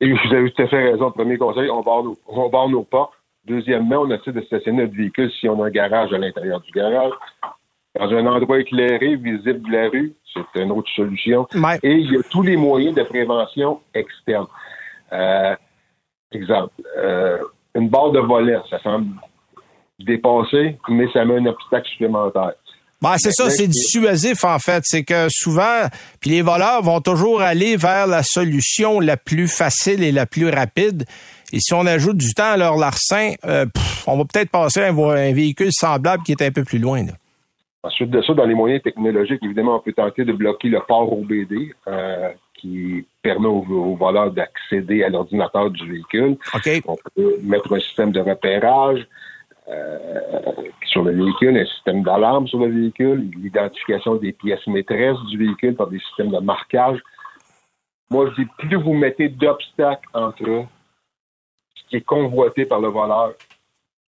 [0.00, 1.10] Et vous avez tout à fait raison.
[1.10, 3.14] Premier conseil, on barre nos, on barre nos portes.
[3.44, 6.70] Deuxièmement, on essaie de stationner notre véhicule si on a un garage à l'intérieur du
[6.70, 7.12] garage.
[7.98, 11.48] Dans un endroit éclairé, visible de la rue, c'est une autre solution.
[11.82, 14.46] Et il y a tous les moyens de prévention externe.
[15.12, 15.56] Euh,
[16.30, 17.38] Exemple, euh,
[17.74, 19.14] une barre de volet, ça semble
[19.98, 22.52] dépassé, mais ça met un obstacle supplémentaire.
[23.00, 24.82] Ben, c'est ça, c'est dissuasif en fait.
[24.84, 25.86] C'est que souvent,
[26.20, 30.48] puis les voleurs vont toujours aller vers la solution la plus facile et la plus
[30.48, 31.04] rapide.
[31.52, 33.66] Et si on ajoute du temps à leur larcin, euh,
[34.06, 37.04] on va peut-être passer à un, véhicule semblable qui est un peu plus loin.
[37.84, 41.12] Ensuite de ça, dans les moyens technologiques, évidemment, on peut tenter de bloquer le port
[41.12, 41.72] OBD.
[41.86, 46.36] Euh, qui permet aux, voleurs d'accéder à l'ordinateur du véhicule.
[46.86, 49.06] On peut mettre un système de repérage
[50.86, 55.74] sur le véhicule, un système d'alarme sur le véhicule, l'identification des pièces maîtresses du véhicule
[55.74, 56.98] par des systèmes de marquage.
[58.10, 60.66] Moi, je dis, plus vous mettez d'obstacles entre
[61.74, 63.34] ce qui est convoité par le voleur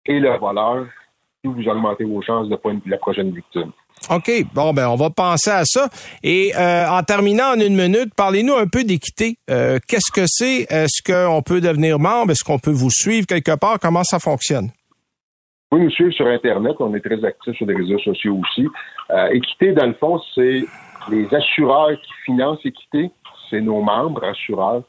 [0.05, 0.85] et le voleur,
[1.41, 3.71] plus vous augmentez vos chances de pas la prochaine victime.
[4.09, 4.31] OK.
[4.53, 5.89] Bon, ben, on va penser à ça.
[6.23, 9.37] Et euh, en terminant en une minute, parlez-nous un peu d'équité.
[9.49, 10.67] Euh, qu'est-ce que c'est?
[10.69, 12.31] Est-ce qu'on peut devenir membre?
[12.31, 13.79] Est-ce qu'on peut vous suivre quelque part?
[13.79, 14.71] Comment ça fonctionne?
[15.71, 16.75] Oui, nous suivre sur Internet.
[16.79, 18.67] On est très actifs sur les réseaux sociaux aussi.
[19.11, 20.63] Euh, équité, dans le fond, c'est
[21.09, 23.11] les assureurs qui financent Équité.
[23.49, 24.83] C'est nos membres assureurs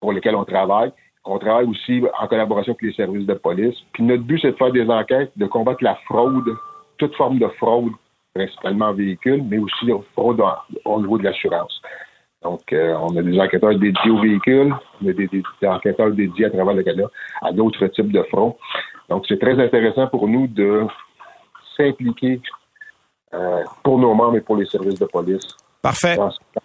[0.00, 0.92] pour lesquels on travaille.
[1.24, 3.76] On travaille aussi en collaboration avec les services de police.
[3.92, 6.56] Puis notre but, c'est de faire des enquêtes, de combattre la fraude
[7.00, 7.92] toute forme de fraude,
[8.34, 10.40] principalement en véhicule, mais aussi de fraude
[10.84, 11.80] au niveau de l'assurance.
[12.42, 15.28] Donc, euh, on a des enquêteurs dédiés aux véhicules, on a des,
[15.64, 17.08] enquêteurs dédiés à travers le Canada
[17.42, 18.54] à d'autres types de fraudes.
[19.10, 20.86] Donc, c'est très intéressant pour nous de
[21.76, 22.40] s'impliquer
[23.34, 25.46] euh, pour nos membres et pour les services de police.
[25.82, 26.16] Parfait.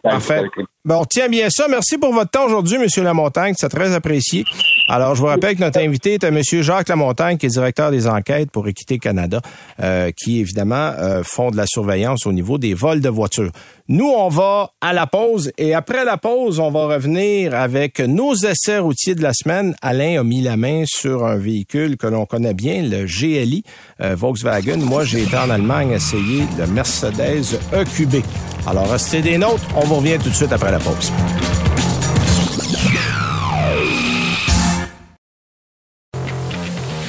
[0.03, 0.43] Parfait.
[0.83, 1.67] Bon, tiens bien ça.
[1.69, 3.53] Merci pour votre temps aujourd'hui, Monsieur Lamontagne.
[3.55, 4.43] C'est très apprécié.
[4.87, 8.07] Alors, je vous rappelle que notre invité est Monsieur Jacques Lamontagne, qui est directeur des
[8.07, 9.41] enquêtes pour Équité Canada,
[9.81, 13.49] euh, qui évidemment euh, font de la surveillance au niveau des vols de voitures.
[13.87, 18.35] Nous, on va à la pause et après la pause, on va revenir avec nos
[18.35, 19.75] essais routiers de la semaine.
[19.81, 23.63] Alain a mis la main sur un véhicule que l'on connaît bien, le GLI
[24.01, 24.77] euh, Volkswagen.
[24.77, 28.23] Moi, j'ai été en Allemagne essayer le Mercedes EQB.
[28.67, 29.63] Alors, restez des nôtres.
[29.75, 31.11] On vous revient tout de suite après la pause.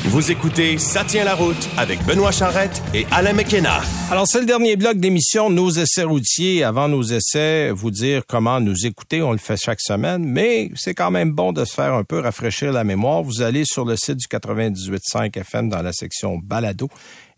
[0.09, 3.81] Vous écoutez Ça tient la route avec Benoît Charrette et Alain McKenna.
[4.09, 6.63] Alors, c'est le dernier bloc d'émission Nos essais routiers.
[6.63, 9.21] Avant nos essais, vous dire comment nous écouter.
[9.21, 12.21] On le fait chaque semaine, mais c'est quand même bon de se faire un peu
[12.21, 13.25] rafraîchir la mémoire.
[13.25, 16.89] Vous allez sur le site du 98.5 FM dans la section balado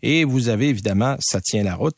[0.03, 1.97] et vous avez évidemment Ça tient la route.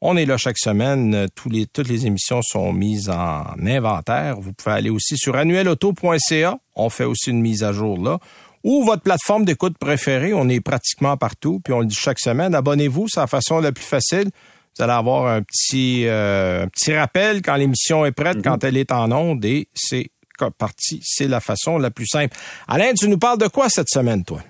[0.00, 1.26] On est là chaque semaine.
[1.34, 4.36] Toutes les émissions sont mises en inventaire.
[4.40, 6.58] Vous pouvez aller aussi sur annuelauto.ca.
[6.76, 8.18] On fait aussi une mise à jour là
[8.64, 10.34] ou votre plateforme d'écoute préférée.
[10.34, 12.54] On est pratiquement partout, puis on le dit chaque semaine.
[12.54, 14.30] Abonnez-vous, c'est la façon la plus facile.
[14.76, 18.76] Vous allez avoir un petit, euh, un petit rappel quand l'émission est prête, quand elle
[18.76, 20.08] est en onde, et c'est
[20.50, 21.00] parti.
[21.02, 22.36] C'est la façon la plus simple.
[22.66, 24.40] Alain, tu nous parles de quoi cette semaine, toi?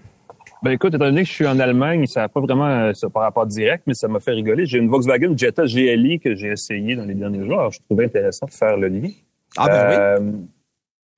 [0.62, 3.10] Ben écoute, étant donné que je suis en Allemagne, ça n'a pas vraiment euh, ça
[3.10, 4.64] par rapport direct, mais ça m'a fait rigoler.
[4.64, 7.58] J'ai une Volkswagen Jetta GLI que j'ai essayé dans les derniers jours.
[7.58, 9.10] Alors, je trouvais intéressant de faire le lien.
[9.56, 9.96] Ah ben oui.
[9.98, 10.32] Euh,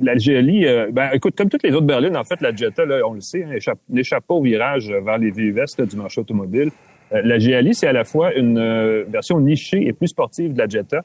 [0.00, 3.14] GLI, euh, ben écoute, comme toutes les autres berlines, en fait, la Jetta, là, on
[3.14, 6.70] le sait, hein, n'échappe pas au virage vers les VUS du marché automobile.
[7.10, 11.04] la GLI, c'est à la fois une version nichée et plus sportive de la Jetta,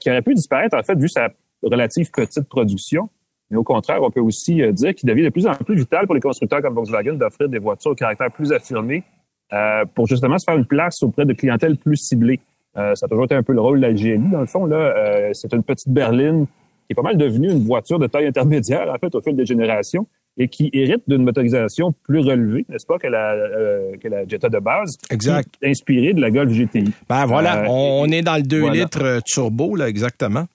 [0.00, 1.30] qui aurait pu disparaître, en fait, vu sa
[1.62, 3.08] relative petite production.
[3.50, 6.06] Mais au contraire, on peut aussi euh, dire qu'il devient de plus en plus vital
[6.06, 9.04] pour les constructeurs comme Volkswagen d'offrir des voitures au caractère plus affirmé
[9.52, 12.40] euh, pour justement se faire une place auprès de clientèle plus ciblée.
[12.76, 14.30] Euh, ça a toujours été un peu le rôle de la GLI.
[14.30, 16.46] Dans le fond, là, c'est une petite berline
[16.88, 19.44] qui est pas mal devenue une voiture de taille intermédiaire, en fait, au fil des
[19.44, 20.06] générations,
[20.38, 23.36] et qui hérite d'une motorisation plus relevée, n'est-ce pas, que la,
[24.00, 24.96] que la Jetta de base.
[25.10, 25.48] Exact.
[25.62, 26.92] Inspirée de la Golf GTI.
[27.08, 30.46] Ben voilà, on, est dans le 2 litres turbo, là, exactement.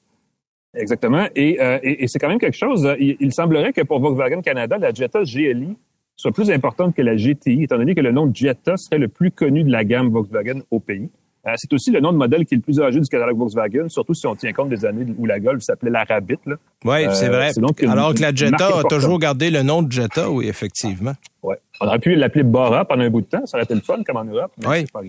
[0.75, 1.27] Exactement.
[1.35, 2.85] Et, euh, et, et c'est quand même quelque chose.
[2.85, 5.75] Euh, il, semblerait que pour Volkswagen Canada, la Jetta GLI
[6.15, 9.07] soit plus importante que la GTI, étant donné que le nom de Jetta serait le
[9.07, 11.09] plus connu de la gamme Volkswagen au pays.
[11.45, 13.89] Euh, c'est aussi le nom de modèle qui est le plus âgé du catalogue Volkswagen,
[13.89, 16.39] surtout si on tient compte des années où la Golf s'appelait la Rabbit.
[16.85, 17.51] Oui, c'est vrai.
[17.87, 21.13] Alors que la Jetta a toujours gardé le nom de Jetta, oui, effectivement.
[21.41, 21.57] Ouais.
[21.81, 24.01] On aurait pu l'appeler Bora pendant un bout de temps, ça aurait été le fun
[24.05, 24.79] comme en Europe, mais oui.
[24.81, 25.01] c'est pas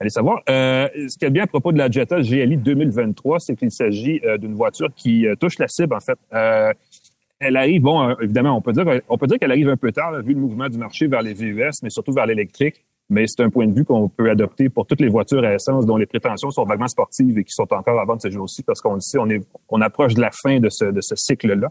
[0.00, 0.42] Allez savoir.
[0.48, 4.20] Euh, ce qui est bien à propos de la Jetta GLI 2023, c'est qu'il s'agit
[4.24, 6.18] euh, d'une voiture qui euh, touche la cible, en fait.
[7.38, 10.20] elle arrive, bon, évidemment, on peut dire, on peut dire qu'elle arrive un peu tard,
[10.22, 12.84] vu le mouvement du marché vers les VUS, mais surtout vers l'électrique.
[13.10, 15.84] Mais c'est un point de vue qu'on peut adopter pour toutes les voitures à essence
[15.84, 18.80] dont les prétentions sont vaguement sportives et qui sont encore à vendre ces jours-ci, parce
[18.80, 21.70] qu'on le sait, on, est, on approche de la fin de ce, de ce cycle-là.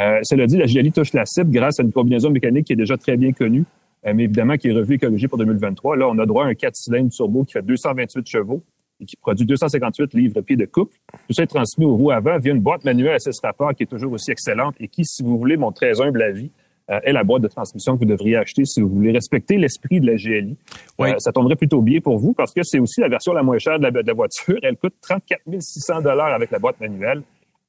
[0.00, 2.76] Euh, cela dit, la GLI touche la cible grâce à une combinaison mécanique qui est
[2.76, 3.64] déjà très bien connue,
[4.06, 5.96] euh, mais évidemment qui est revu et corrigé pour 2023.
[5.96, 8.62] Là, on a droit à un 4 cylindres turbo qui fait 228 chevaux
[9.00, 10.96] et qui produit 258 livres-pieds de couple.
[11.26, 13.84] Tout ça est transmis aux roues avant via une boîte manuelle à 6 rapports qui
[13.84, 16.50] est toujours aussi excellente et qui, si vous voulez mon très humble avis,
[16.88, 20.06] est la boîte de transmission que vous devriez acheter si vous voulez respecter l'esprit de
[20.06, 20.56] la GLI.
[20.98, 21.10] Oui.
[21.10, 23.58] Euh, ça tomberait plutôt bien pour vous parce que c'est aussi la version la moins
[23.58, 24.58] chère de la, de la voiture.
[24.62, 27.22] Elle coûte 34 600 dollars avec la boîte manuelle.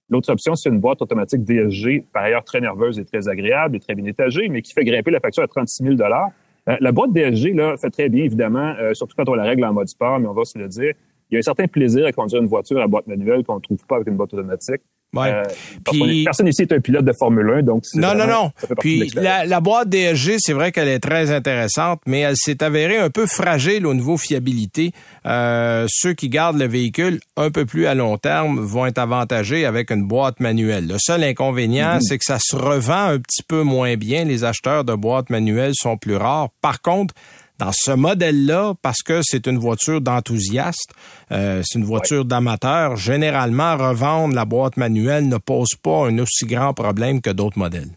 [0.09, 3.79] L'autre option, c'est une boîte automatique DSG, par ailleurs très nerveuse et très agréable et
[3.79, 7.11] très bien étagée, mais qui fait grimper la facture à 36 000 euh, La boîte
[7.11, 10.19] DSG là, fait très bien, évidemment, euh, surtout quand on la règle en mode sport,
[10.19, 10.93] mais on va se le dire.
[11.29, 13.59] Il y a un certain plaisir à conduire une voiture à boîte manuelle qu'on ne
[13.59, 14.81] trouve pas avec une boîte automatique.
[15.13, 15.31] Ouais.
[15.31, 15.43] Euh,
[15.89, 16.25] Puis...
[16.25, 18.51] Personne ici est un pilote de Formule 1, donc non, non, non.
[18.79, 22.97] Puis la, la, boîte DSG, c'est vrai qu'elle est très intéressante, mais elle s'est avérée
[22.97, 24.91] un peu fragile au niveau fiabilité.
[25.25, 29.65] Euh, ceux qui gardent le véhicule un peu plus à long terme vont être avantagés
[29.65, 30.87] avec une boîte manuelle.
[30.87, 32.01] Le seul inconvénient, mm-hmm.
[32.01, 34.25] c'est que ça se revend un petit peu moins bien.
[34.25, 36.49] Les acheteurs de boîtes manuelles sont plus rares.
[36.61, 37.13] Par contre,
[37.59, 40.93] dans ce modèle-là, parce que c'est une voiture d'enthousiaste,
[41.31, 46.45] euh, c'est une voiture d'amateur, généralement, revendre la boîte manuelle ne pose pas un aussi
[46.45, 47.89] grand problème que d'autres modèles.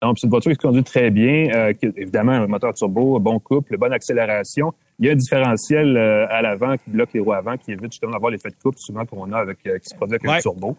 [0.00, 1.48] Donc, c'est une voiture qui se conduit très bien.
[1.52, 4.72] Euh, évidemment, un moteur turbo, bon couple, bonne accélération.
[5.00, 7.90] Il y a un différentiel euh, à l'avant qui bloque les roues avant, qui évite
[7.90, 10.76] justement d'avoir l'effet de coupe souvent qu'on a avec, qui se produit avec un turbo.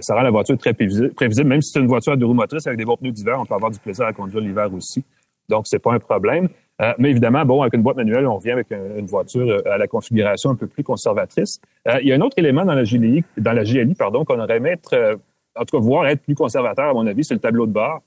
[0.00, 1.14] ça rend la voiture très prévisible,
[1.44, 3.46] même si c'est une voiture à deux roues motrices avec des bons pneus d'hiver, on
[3.46, 5.02] peut avoir du plaisir à conduire l'hiver aussi.
[5.48, 6.48] Donc, c'est pas un problème.
[6.80, 9.78] Euh, mais évidemment, bon, avec une boîte manuelle, on vient avec une voiture euh, à
[9.78, 11.60] la configuration un peu plus conservatrice.
[11.88, 14.40] Euh, il y a un autre élément dans la GLI, dans la GLI, pardon, qu'on
[14.40, 15.18] aurait aimé être,
[15.54, 18.00] en tout cas, voir être plus conservateur, à mon avis, c'est le tableau de bord.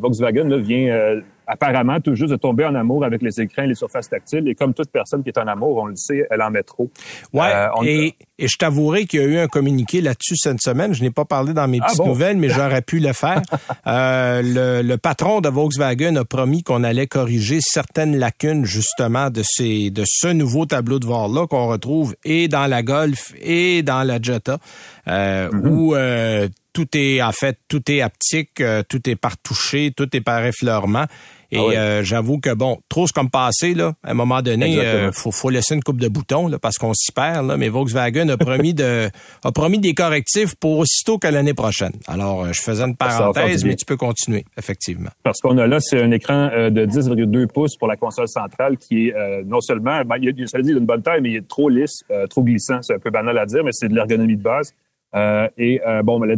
[0.00, 3.74] Volkswagen là, vient apparemment tout juste de tomber en amour avec les écrans et les
[3.74, 4.48] surfaces tactiles.
[4.48, 6.90] Et comme toute personne qui est en amour, on le sait, elle en met trop.
[7.32, 7.52] Ouais.
[7.54, 10.92] Euh, et, et, je t'avouerai qu'il y a eu un communiqué là-dessus cette semaine.
[10.92, 13.42] Je n'ai pas parlé dans mes ah petites nouvelles, mais j'aurais pu le faire.
[13.86, 19.42] euh, le, le, patron de Volkswagen a promis qu'on allait corriger certaines lacunes justement de
[19.44, 23.82] ces de ce nouveau tableau de bord là qu'on retrouve et dans la Golf et
[23.82, 24.58] dans la Jetta,
[25.06, 25.68] euh, mm-hmm.
[25.68, 30.44] où tout est en fait tout est haptique, tout est par toucher, tout est par
[30.44, 31.06] effleurement.
[31.52, 33.94] Et ah euh, j'avoue que bon, trop c'est comme passé là.
[34.02, 36.94] À un moment donné, euh, faut, faut laisser une coupe de boutons là, parce qu'on
[36.94, 37.56] s'y perd là.
[37.56, 39.08] Mais Volkswagen a promis de
[39.44, 41.92] a promis des correctifs pour aussitôt que l'année prochaine.
[42.06, 45.10] Alors, euh, je faisais une parenthèse, mais tu peux continuer effectivement.
[45.22, 49.08] Parce qu'on a là, c'est un écran de 10,2 pouces pour la console centrale qui
[49.08, 51.68] est non seulement, ben, il a, ça dit, d'une bonne taille, mais il est trop
[51.68, 52.80] lisse, trop glissant.
[52.82, 54.72] C'est un peu banal à dire, mais c'est de l'ergonomie de base.
[55.16, 56.34] Euh, et euh, bon, mais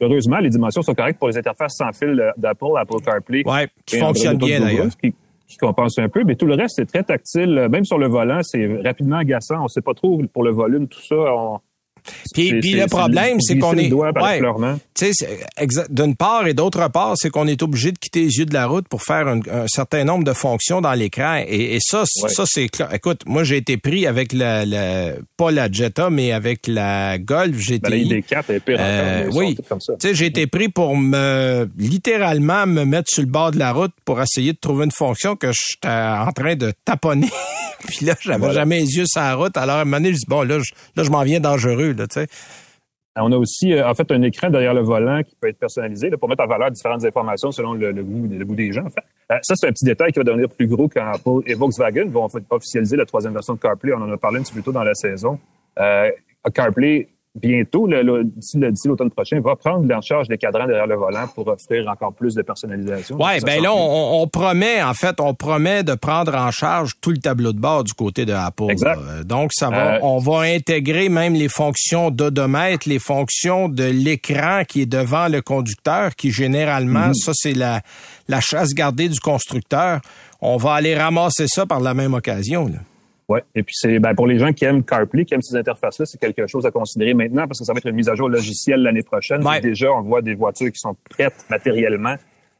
[0.00, 3.42] heureusement, les dimensions sont correctes pour les interfaces sans fil d'Apple, Apple CarPlay.
[3.46, 4.88] Ouais, qui fonctionnent bien d'ailleurs.
[5.00, 5.14] Qui,
[5.46, 7.68] qui compense un peu, mais tout le reste, c'est très tactile.
[7.70, 9.62] Même sur le volant, c'est rapidement agaçant.
[9.62, 11.16] On sait pas trop pour le volume, tout ça.
[11.16, 11.60] On,
[12.34, 13.90] Puis, le problème, c'est qu'on est...
[14.94, 15.26] Tu sais,
[15.90, 18.66] d'une part et d'autre part, c'est qu'on est obligé de quitter les yeux de la
[18.66, 21.42] route pour faire un, un certain nombre de fonctions dans l'écran.
[21.46, 22.28] Et, et ça, Ouais.
[22.28, 22.92] ça c'est clair.
[22.94, 27.56] Écoute, moi j'ai été pris avec la, la pas la Jetta, mais avec la Golf
[27.56, 27.78] GTI.
[27.80, 29.56] Ben, la ID4 est pire Euh, oui.
[29.56, 29.64] Tu
[30.08, 33.92] sais, j'ai été pris pour me littéralement me mettre sur le bord de la route
[34.04, 37.28] pour essayer de trouver une fonction que j'étais en train de taponner.
[37.86, 38.54] Puis là, j'avais Voilà.
[38.54, 39.56] jamais les yeux sur la route.
[39.56, 41.93] Alors à un moment donné, je dis bon là, je, là je m'en viens dangereux
[43.16, 46.10] On a aussi, euh, en fait, un écran derrière le volant qui peut être personnalisé
[46.10, 48.86] pour mettre en valeur différentes informations selon le, goût, des gens.
[49.30, 52.06] Euh, ça, c'est un petit détail qui va devenir plus gros quand Apple et Volkswagen
[52.08, 53.92] vont en fait, officialiser la troisième version de CarPlay.
[53.92, 55.38] On en a parlé un petit peu plus tôt dans la saison.
[55.78, 56.10] Euh,
[56.52, 58.58] CarPlay, bientôt, d'ici
[58.88, 62.34] l'automne prochain, va prendre en charge des cadrans derrière le volant pour offrir encore plus
[62.34, 63.16] de personnalisation.
[63.16, 66.92] Ouais, Ça ben là, on, on promet, en fait, on promet de prendre en charge
[67.00, 68.70] tout le tableau de bord du côté de Apple.
[68.70, 68.98] Exact.
[69.00, 73.84] Euh, Donc, ça va, Euh, on va intégrer même les fonctions d'odomètre, les fonctions de
[73.84, 77.14] l'écran qui est devant le conducteur, qui généralement, Mhm.
[77.14, 77.80] ça, c'est la,
[78.28, 80.00] la chasse gardée du constructeur.
[80.40, 82.66] On va aller ramasser ça par la même occasion.
[82.66, 82.78] Là.
[83.28, 83.42] Ouais.
[83.54, 86.18] Et puis c'est ben, pour les gens qui aiment CarPlay, qui aiment ces interfaces-là, c'est
[86.18, 88.82] quelque chose à considérer maintenant parce que ça va être une mise à jour logicielle
[88.82, 89.44] l'année prochaine.
[89.46, 89.60] Ouais.
[89.60, 92.16] Déjà, on voit des voitures qui sont prêtes matériellement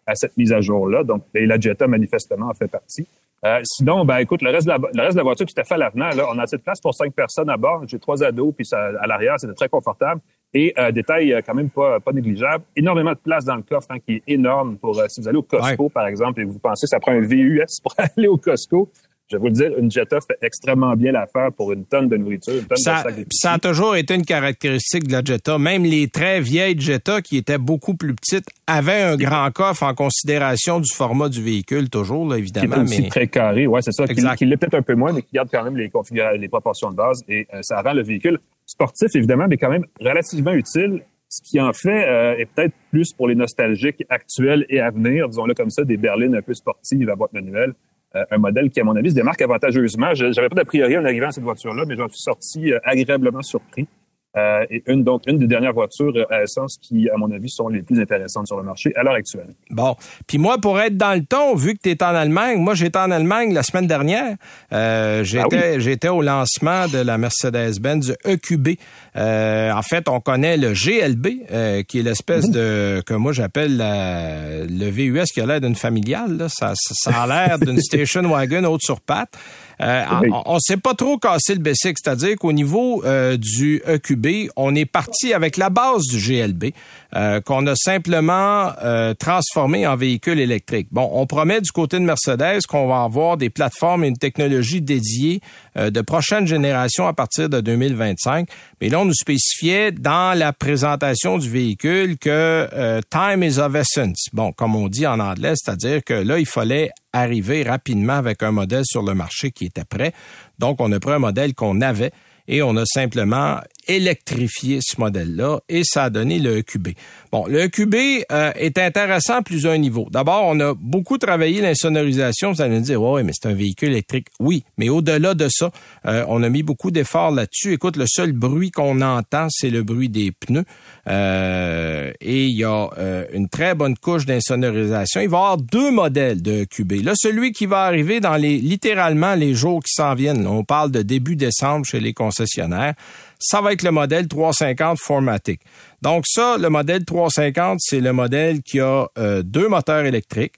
[0.07, 1.05] à cette mise à jour-là.
[1.05, 3.07] Donc, et la Jetta manifestement en fait partie.
[3.45, 5.65] Euh, sinon, ben écoute, le reste de la, le reste de la voiture tout à
[5.65, 6.09] fait à l'avenant.
[6.11, 7.83] Là, on a assez de place pour cinq personnes à bord.
[7.87, 10.23] J'ai trois ados, puis ça, à l'arrière, c'était très confortable.
[10.55, 13.89] Et euh, détail euh, quand même pas, pas négligeable, énormément de place dans le coffre,
[13.91, 16.61] hein, qui est énorme pour euh, si vous allez au Costco, par exemple, et vous
[16.61, 18.89] pensez ça prend un VUS pour aller au Costco.
[19.31, 22.16] Je vais vous le dire, une Jetta fait extrêmement bien l'affaire pour une tonne de
[22.16, 23.29] nourriture, une tonne de Ça, sacs d'épicerie.
[23.33, 25.59] ça a toujours été une caractéristique de la Jetta.
[25.59, 29.95] Même les très vieilles Jetta, qui étaient beaucoup plus petites, avaient un grand coffre en
[29.95, 32.83] considération du format du véhicule, toujours, là, qui est évidemment.
[32.83, 33.09] aussi mais...
[33.09, 35.49] très carré, ouais, c'est ça, qui, qui l'est peut-être un peu moins, mais qui garde
[35.51, 35.91] quand même les,
[36.39, 39.87] les proportions de base et euh, ça rend le véhicule sportif, évidemment, mais quand même
[40.01, 41.03] relativement utile.
[41.31, 45.29] Ce qui en fait euh, est peut-être plus pour les nostalgiques actuels et à venir,
[45.29, 47.72] disons-le comme ça, des berlines un peu sportives à boîte manuelle.
[48.17, 50.15] Euh, un modèle qui, à mon avis, se démarque avantageusement.
[50.15, 52.79] Je- J'avais pas d'a priori en arrivant à cette voiture-là, mais j'en suis sorti euh,
[52.85, 53.89] agréablement surpris.
[54.37, 57.49] Euh, et une, donc, une des dernières voitures euh, à essence qui, à mon avis,
[57.49, 59.49] sont les plus intéressantes sur le marché à l'heure actuelle.
[59.70, 59.95] Bon.
[60.26, 62.99] Puis moi, pour être dans le ton, vu que tu es en Allemagne, moi j'étais
[62.99, 64.37] en Allemagne la semaine dernière.
[64.72, 68.70] Euh, j'étais, j'étais au lancement de la Mercedes-Benz EQB.
[69.16, 73.76] Euh, en fait, on connaît le GLB, euh, qui est l'espèce de que moi j'appelle
[73.76, 76.37] la- le VUS qui a l'air d'une familiale.
[76.37, 76.49] Là.
[76.49, 79.35] Ça, ça, ça a l'air d'une station wagon haute sur pattes.
[79.81, 80.29] Euh, Oui.
[80.33, 84.85] on, on s'est pas trop cassé le c'est-à-dire qu'au niveau euh, du EQB, on est
[84.85, 86.72] parti avec la base du GLB
[87.16, 90.89] euh, qu'on a simplement euh, transformé en véhicule électrique.
[90.93, 94.81] Bon, on promet du côté de Mercedes qu'on va avoir des plateformes et une technologie
[94.83, 95.41] dédiée
[95.77, 98.49] euh, de prochaine génération à partir de 2025.
[98.81, 102.29] Mais là, on nous spécifiait dans la présentation du véhicule que
[102.72, 104.27] euh, time is of essence.
[104.33, 108.51] Bon, comme on dit en anglais, c'est-à-dire que là, il fallait arriver rapidement avec un
[108.51, 110.12] modèle sur le marché qui était prêt.
[110.59, 112.12] Donc, on a pris un modèle qu'on avait
[112.47, 116.89] et on a simplement électrifié ce modèle-là et ça a donné le EQB.
[117.32, 117.95] Bon, le EQB
[118.30, 120.09] euh, est intéressant à plusieurs niveaux.
[120.11, 122.53] D'abord, on a beaucoup travaillé l'insonorisation.
[122.53, 124.28] Vous allez me dire, ouais, mais c'est un véhicule électrique.
[124.41, 125.70] Oui, mais au-delà de ça,
[126.07, 127.72] euh, on a mis beaucoup d'efforts là-dessus.
[127.72, 130.64] Écoute, le seul bruit qu'on entend, c'est le bruit des pneus.
[131.09, 135.20] Euh, et il y a euh, une très bonne couche d'insonorisation.
[135.20, 137.05] Il va y avoir deux modèles de EQB.
[137.05, 140.47] Là, celui qui va arriver dans les littéralement les jours qui s'en viennent.
[140.47, 142.95] On parle de début décembre chez les concessionnaires.
[143.39, 145.61] Ça va être le modèle 350 Formatic.
[146.03, 150.55] Donc ça, le modèle 350, c'est le modèle qui a euh, deux moteurs électriques,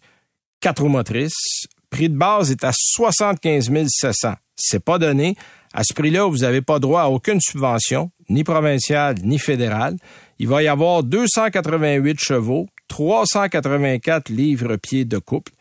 [0.60, 1.66] quatre motrices.
[1.90, 4.34] Prix de base est à 75 700.
[4.56, 5.36] C'est pas donné.
[5.72, 9.96] À ce prix-là, vous n'avez pas droit à aucune subvention, ni provinciale, ni fédérale.
[10.38, 15.52] Il va y avoir 288 chevaux, 384 livres-pieds de couple.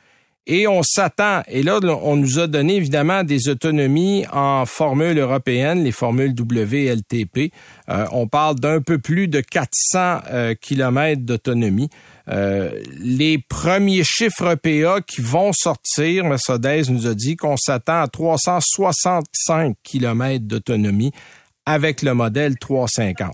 [0.48, 5.84] Et on s'attend, et là, on nous a donné évidemment des autonomies en formule européenne,
[5.84, 7.52] les formules WLTP.
[7.90, 11.90] Euh, on parle d'un peu plus de 400 euh, kilomètres d'autonomie.
[12.30, 18.08] Euh, les premiers chiffres PA qui vont sortir, Mercedes nous a dit qu'on s'attend à
[18.08, 21.12] 365 kilomètres d'autonomie
[21.66, 23.34] avec le modèle 350.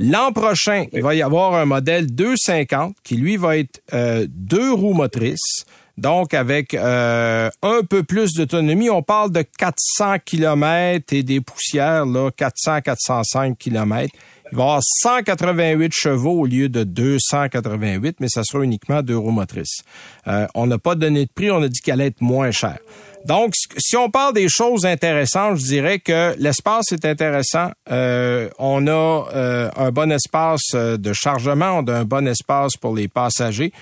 [0.00, 4.72] L'an prochain, il va y avoir un modèle 250 qui, lui, va être euh, deux
[4.72, 5.64] roues motrices.
[5.98, 12.06] Donc, avec euh, un peu plus d'autonomie, on parle de 400 km et des poussières,
[12.06, 14.14] là, 400-405 km.
[14.52, 19.32] Il va avoir 188 chevaux au lieu de 288, mais ça sera uniquement deux roues
[19.32, 19.82] motrices.
[20.28, 22.78] Euh, on n'a pas donné de prix, on a dit qu'elle allait être moins chère.
[23.26, 27.72] Donc, si on parle des choses intéressantes, je dirais que l'espace est intéressant.
[27.90, 32.94] Euh, on a euh, un bon espace de chargement, on a un bon espace pour
[32.94, 33.72] les passagers.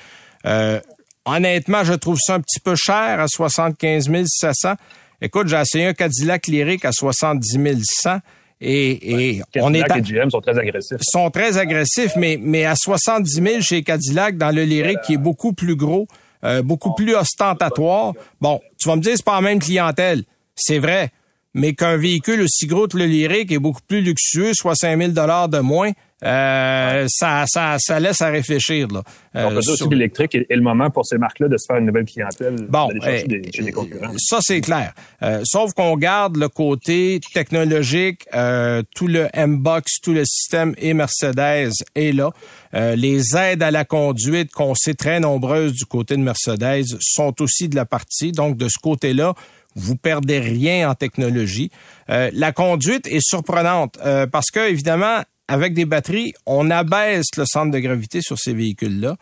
[1.27, 4.75] Honnêtement, je trouve ça un petit peu cher à 75 700.
[5.21, 8.19] Écoute, j'ai essayé un Cadillac Lyric à 70 100.
[8.61, 10.99] Et, et on est et GM sont très agressifs.
[11.03, 15.19] Sont très agressifs, mais, mais à 70 000 chez Cadillac, dans le Lyric, qui est
[15.19, 16.07] beaucoup plus gros,
[16.43, 18.15] euh, beaucoup plus ostentatoire.
[18.41, 20.23] Bon, tu vas me dire, c'est pas la même clientèle.
[20.55, 21.11] C'est vrai.
[21.53, 25.11] Mais qu'un véhicule aussi gros que le Lyric est beaucoup plus luxueux, soit 5 000
[25.49, 25.93] de moins,
[26.25, 28.89] euh, ça, ça, ça laisse à réfléchir.
[28.89, 29.03] Là.
[29.35, 32.07] Euh, Donc, aussi l'électrique est, le moment pour ces marques-là de se faire une nouvelle
[32.07, 34.13] clientèle, bon, des, chez des concurrents.
[34.17, 34.95] Ça, c'est clair.
[35.23, 40.95] Euh, sauf qu'on garde le côté technologique, euh, tout le M-Box, tout le système et
[40.95, 42.31] Mercedes est là.
[42.75, 47.35] Euh, les aides à la conduite, qu'on sait très nombreuses du côté de Mercedes, sont
[47.43, 48.33] aussi de la partie.
[48.33, 49.35] Donc, de ce côté-là,
[49.75, 51.71] vous perdez rien en technologie.
[52.09, 57.45] Euh, la conduite est surprenante euh, parce que évidemment avec des batteries, on abaisse le
[57.45, 59.17] centre de gravité sur ces véhicules-là.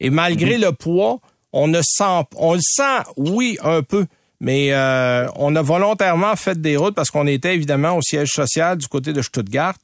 [0.00, 0.62] Et malgré mhm.
[0.62, 1.20] le poids,
[1.52, 4.06] on ne sent, on le sent, oui, un peu,
[4.40, 8.76] mais euh, on a volontairement fait des routes parce qu'on était évidemment au siège social
[8.76, 9.74] du côté de Stuttgart.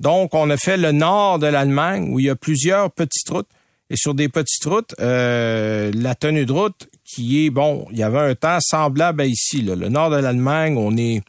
[0.00, 3.48] Donc, on a fait le nord de l'Allemagne où il y a plusieurs petites routes.
[3.90, 8.02] Et sur des petites routes, euh, la tenue de route qui est, bon, il y
[8.02, 9.62] avait un temps semblable à ici.
[9.62, 9.74] Là.
[9.74, 11.22] Le nord de l'Allemagne, on est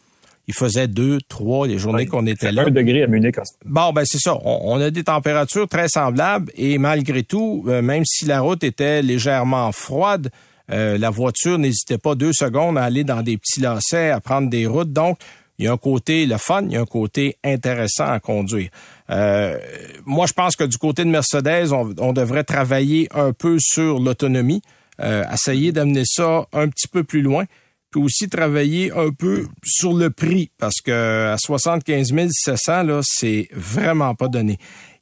[0.49, 2.63] il faisait deux, trois les journées qu'on était là.
[2.63, 3.35] Un degré à Munich.
[3.65, 4.35] Bon, ben c'est ça.
[4.43, 9.03] On, a des températures très semblables et malgré tout, euh, même si la route était
[9.03, 10.31] légèrement froide,
[10.71, 14.49] euh, la voiture n'hésitait pas deux secondes à aller dans des petits lacets, à prendre
[14.49, 14.91] des routes.
[14.91, 15.19] Donc,
[15.59, 18.71] il y a un côté le fun, il y a un côté intéressant à conduire.
[19.11, 19.55] Euh,
[20.07, 23.99] moi, je pense que du côté de Mercedes, on, on devrait travailler un peu sur
[23.99, 24.63] l'autonomie,
[25.31, 27.45] essayer d'amener ça un petit peu plus loin
[27.91, 33.47] puis aussi travailler un peu sur le prix parce que à 75 700 là, c'est
[33.51, 34.57] vraiment pas donné.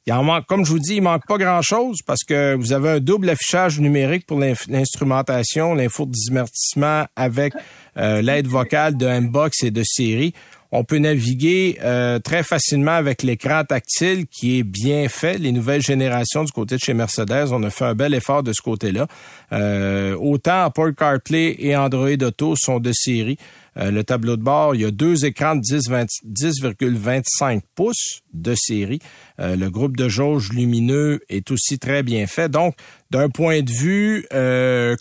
[0.08, 2.88] Il en manque, comme je vous dis, il manque pas grand-chose parce que vous avez
[2.92, 7.52] un double affichage numérique pour l'instrumentation, l'info de divertissement avec
[7.98, 10.32] euh, l'aide vocale de Mbox et de série
[10.70, 15.38] on peut naviguer euh, très facilement avec l'écran tactile qui est bien fait.
[15.38, 18.52] Les nouvelles générations du côté de chez Mercedes, on a fait un bel effort de
[18.52, 19.06] ce côté-là.
[19.52, 23.38] Euh, autant Apple CarPlay et Android Auto sont de série.
[23.78, 29.00] Euh, le tableau de bord, il y a deux écrans de 10,25 pouces de série.
[29.38, 32.50] le groupe de jauge lumineux est aussi très bien fait.
[32.50, 32.74] Donc,
[33.10, 34.26] d'un point de vue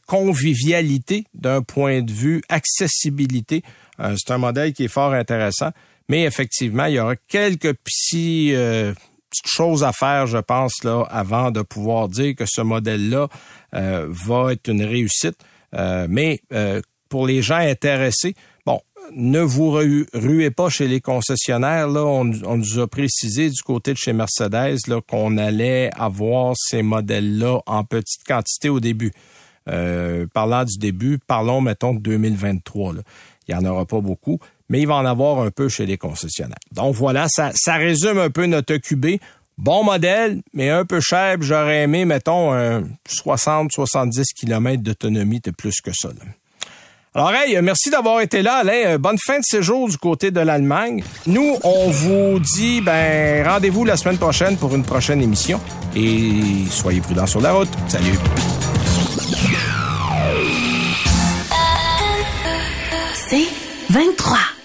[0.05, 3.63] convivialité, d'un point de vue accessibilité,
[4.00, 5.72] c'est un modèle qui est fort intéressant.
[6.10, 7.76] Mais effectivement, il y aura quelques
[8.14, 8.93] euh,
[9.30, 13.28] petites choses à faire, je pense, là, avant de pouvoir dire que ce modèle-là
[13.76, 15.38] euh, va être une réussite.
[15.74, 16.41] mais
[17.10, 18.36] pour les gens intéressés,
[18.66, 18.80] bon,
[19.14, 21.88] ne vous ruez pas chez les concessionnaires.
[21.88, 26.84] Là, on, nous a précisé du côté de chez Mercedes là, qu'on allait avoir ces
[26.84, 29.12] modèles-là en petite quantité au début.
[30.34, 32.93] parlant du début, parlons, mettons, de 2023.
[32.93, 33.02] Là.
[33.48, 34.39] Il n'y en aura pas beaucoup,
[34.70, 36.58] mais il va en avoir un peu chez les concessionnaires.
[36.72, 39.20] Donc voilà, ça, ça résume un peu notre QB.
[39.58, 41.38] Bon modèle, mais un peu cher.
[41.41, 42.54] J'aurais aimé, mettons,
[43.10, 46.10] 60-70 km d'autonomie de plus que ça.
[47.18, 48.86] Alors, hey, merci d'avoir été là, Alain.
[48.86, 51.04] Euh, bonne fin de séjour du côté de l'Allemagne.
[51.26, 55.60] Nous, on vous dit, ben, rendez-vous la semaine prochaine pour une prochaine émission.
[55.95, 57.70] Et soyez prudents sur la route.
[57.88, 58.20] Salut.
[63.98, 64.57] 23.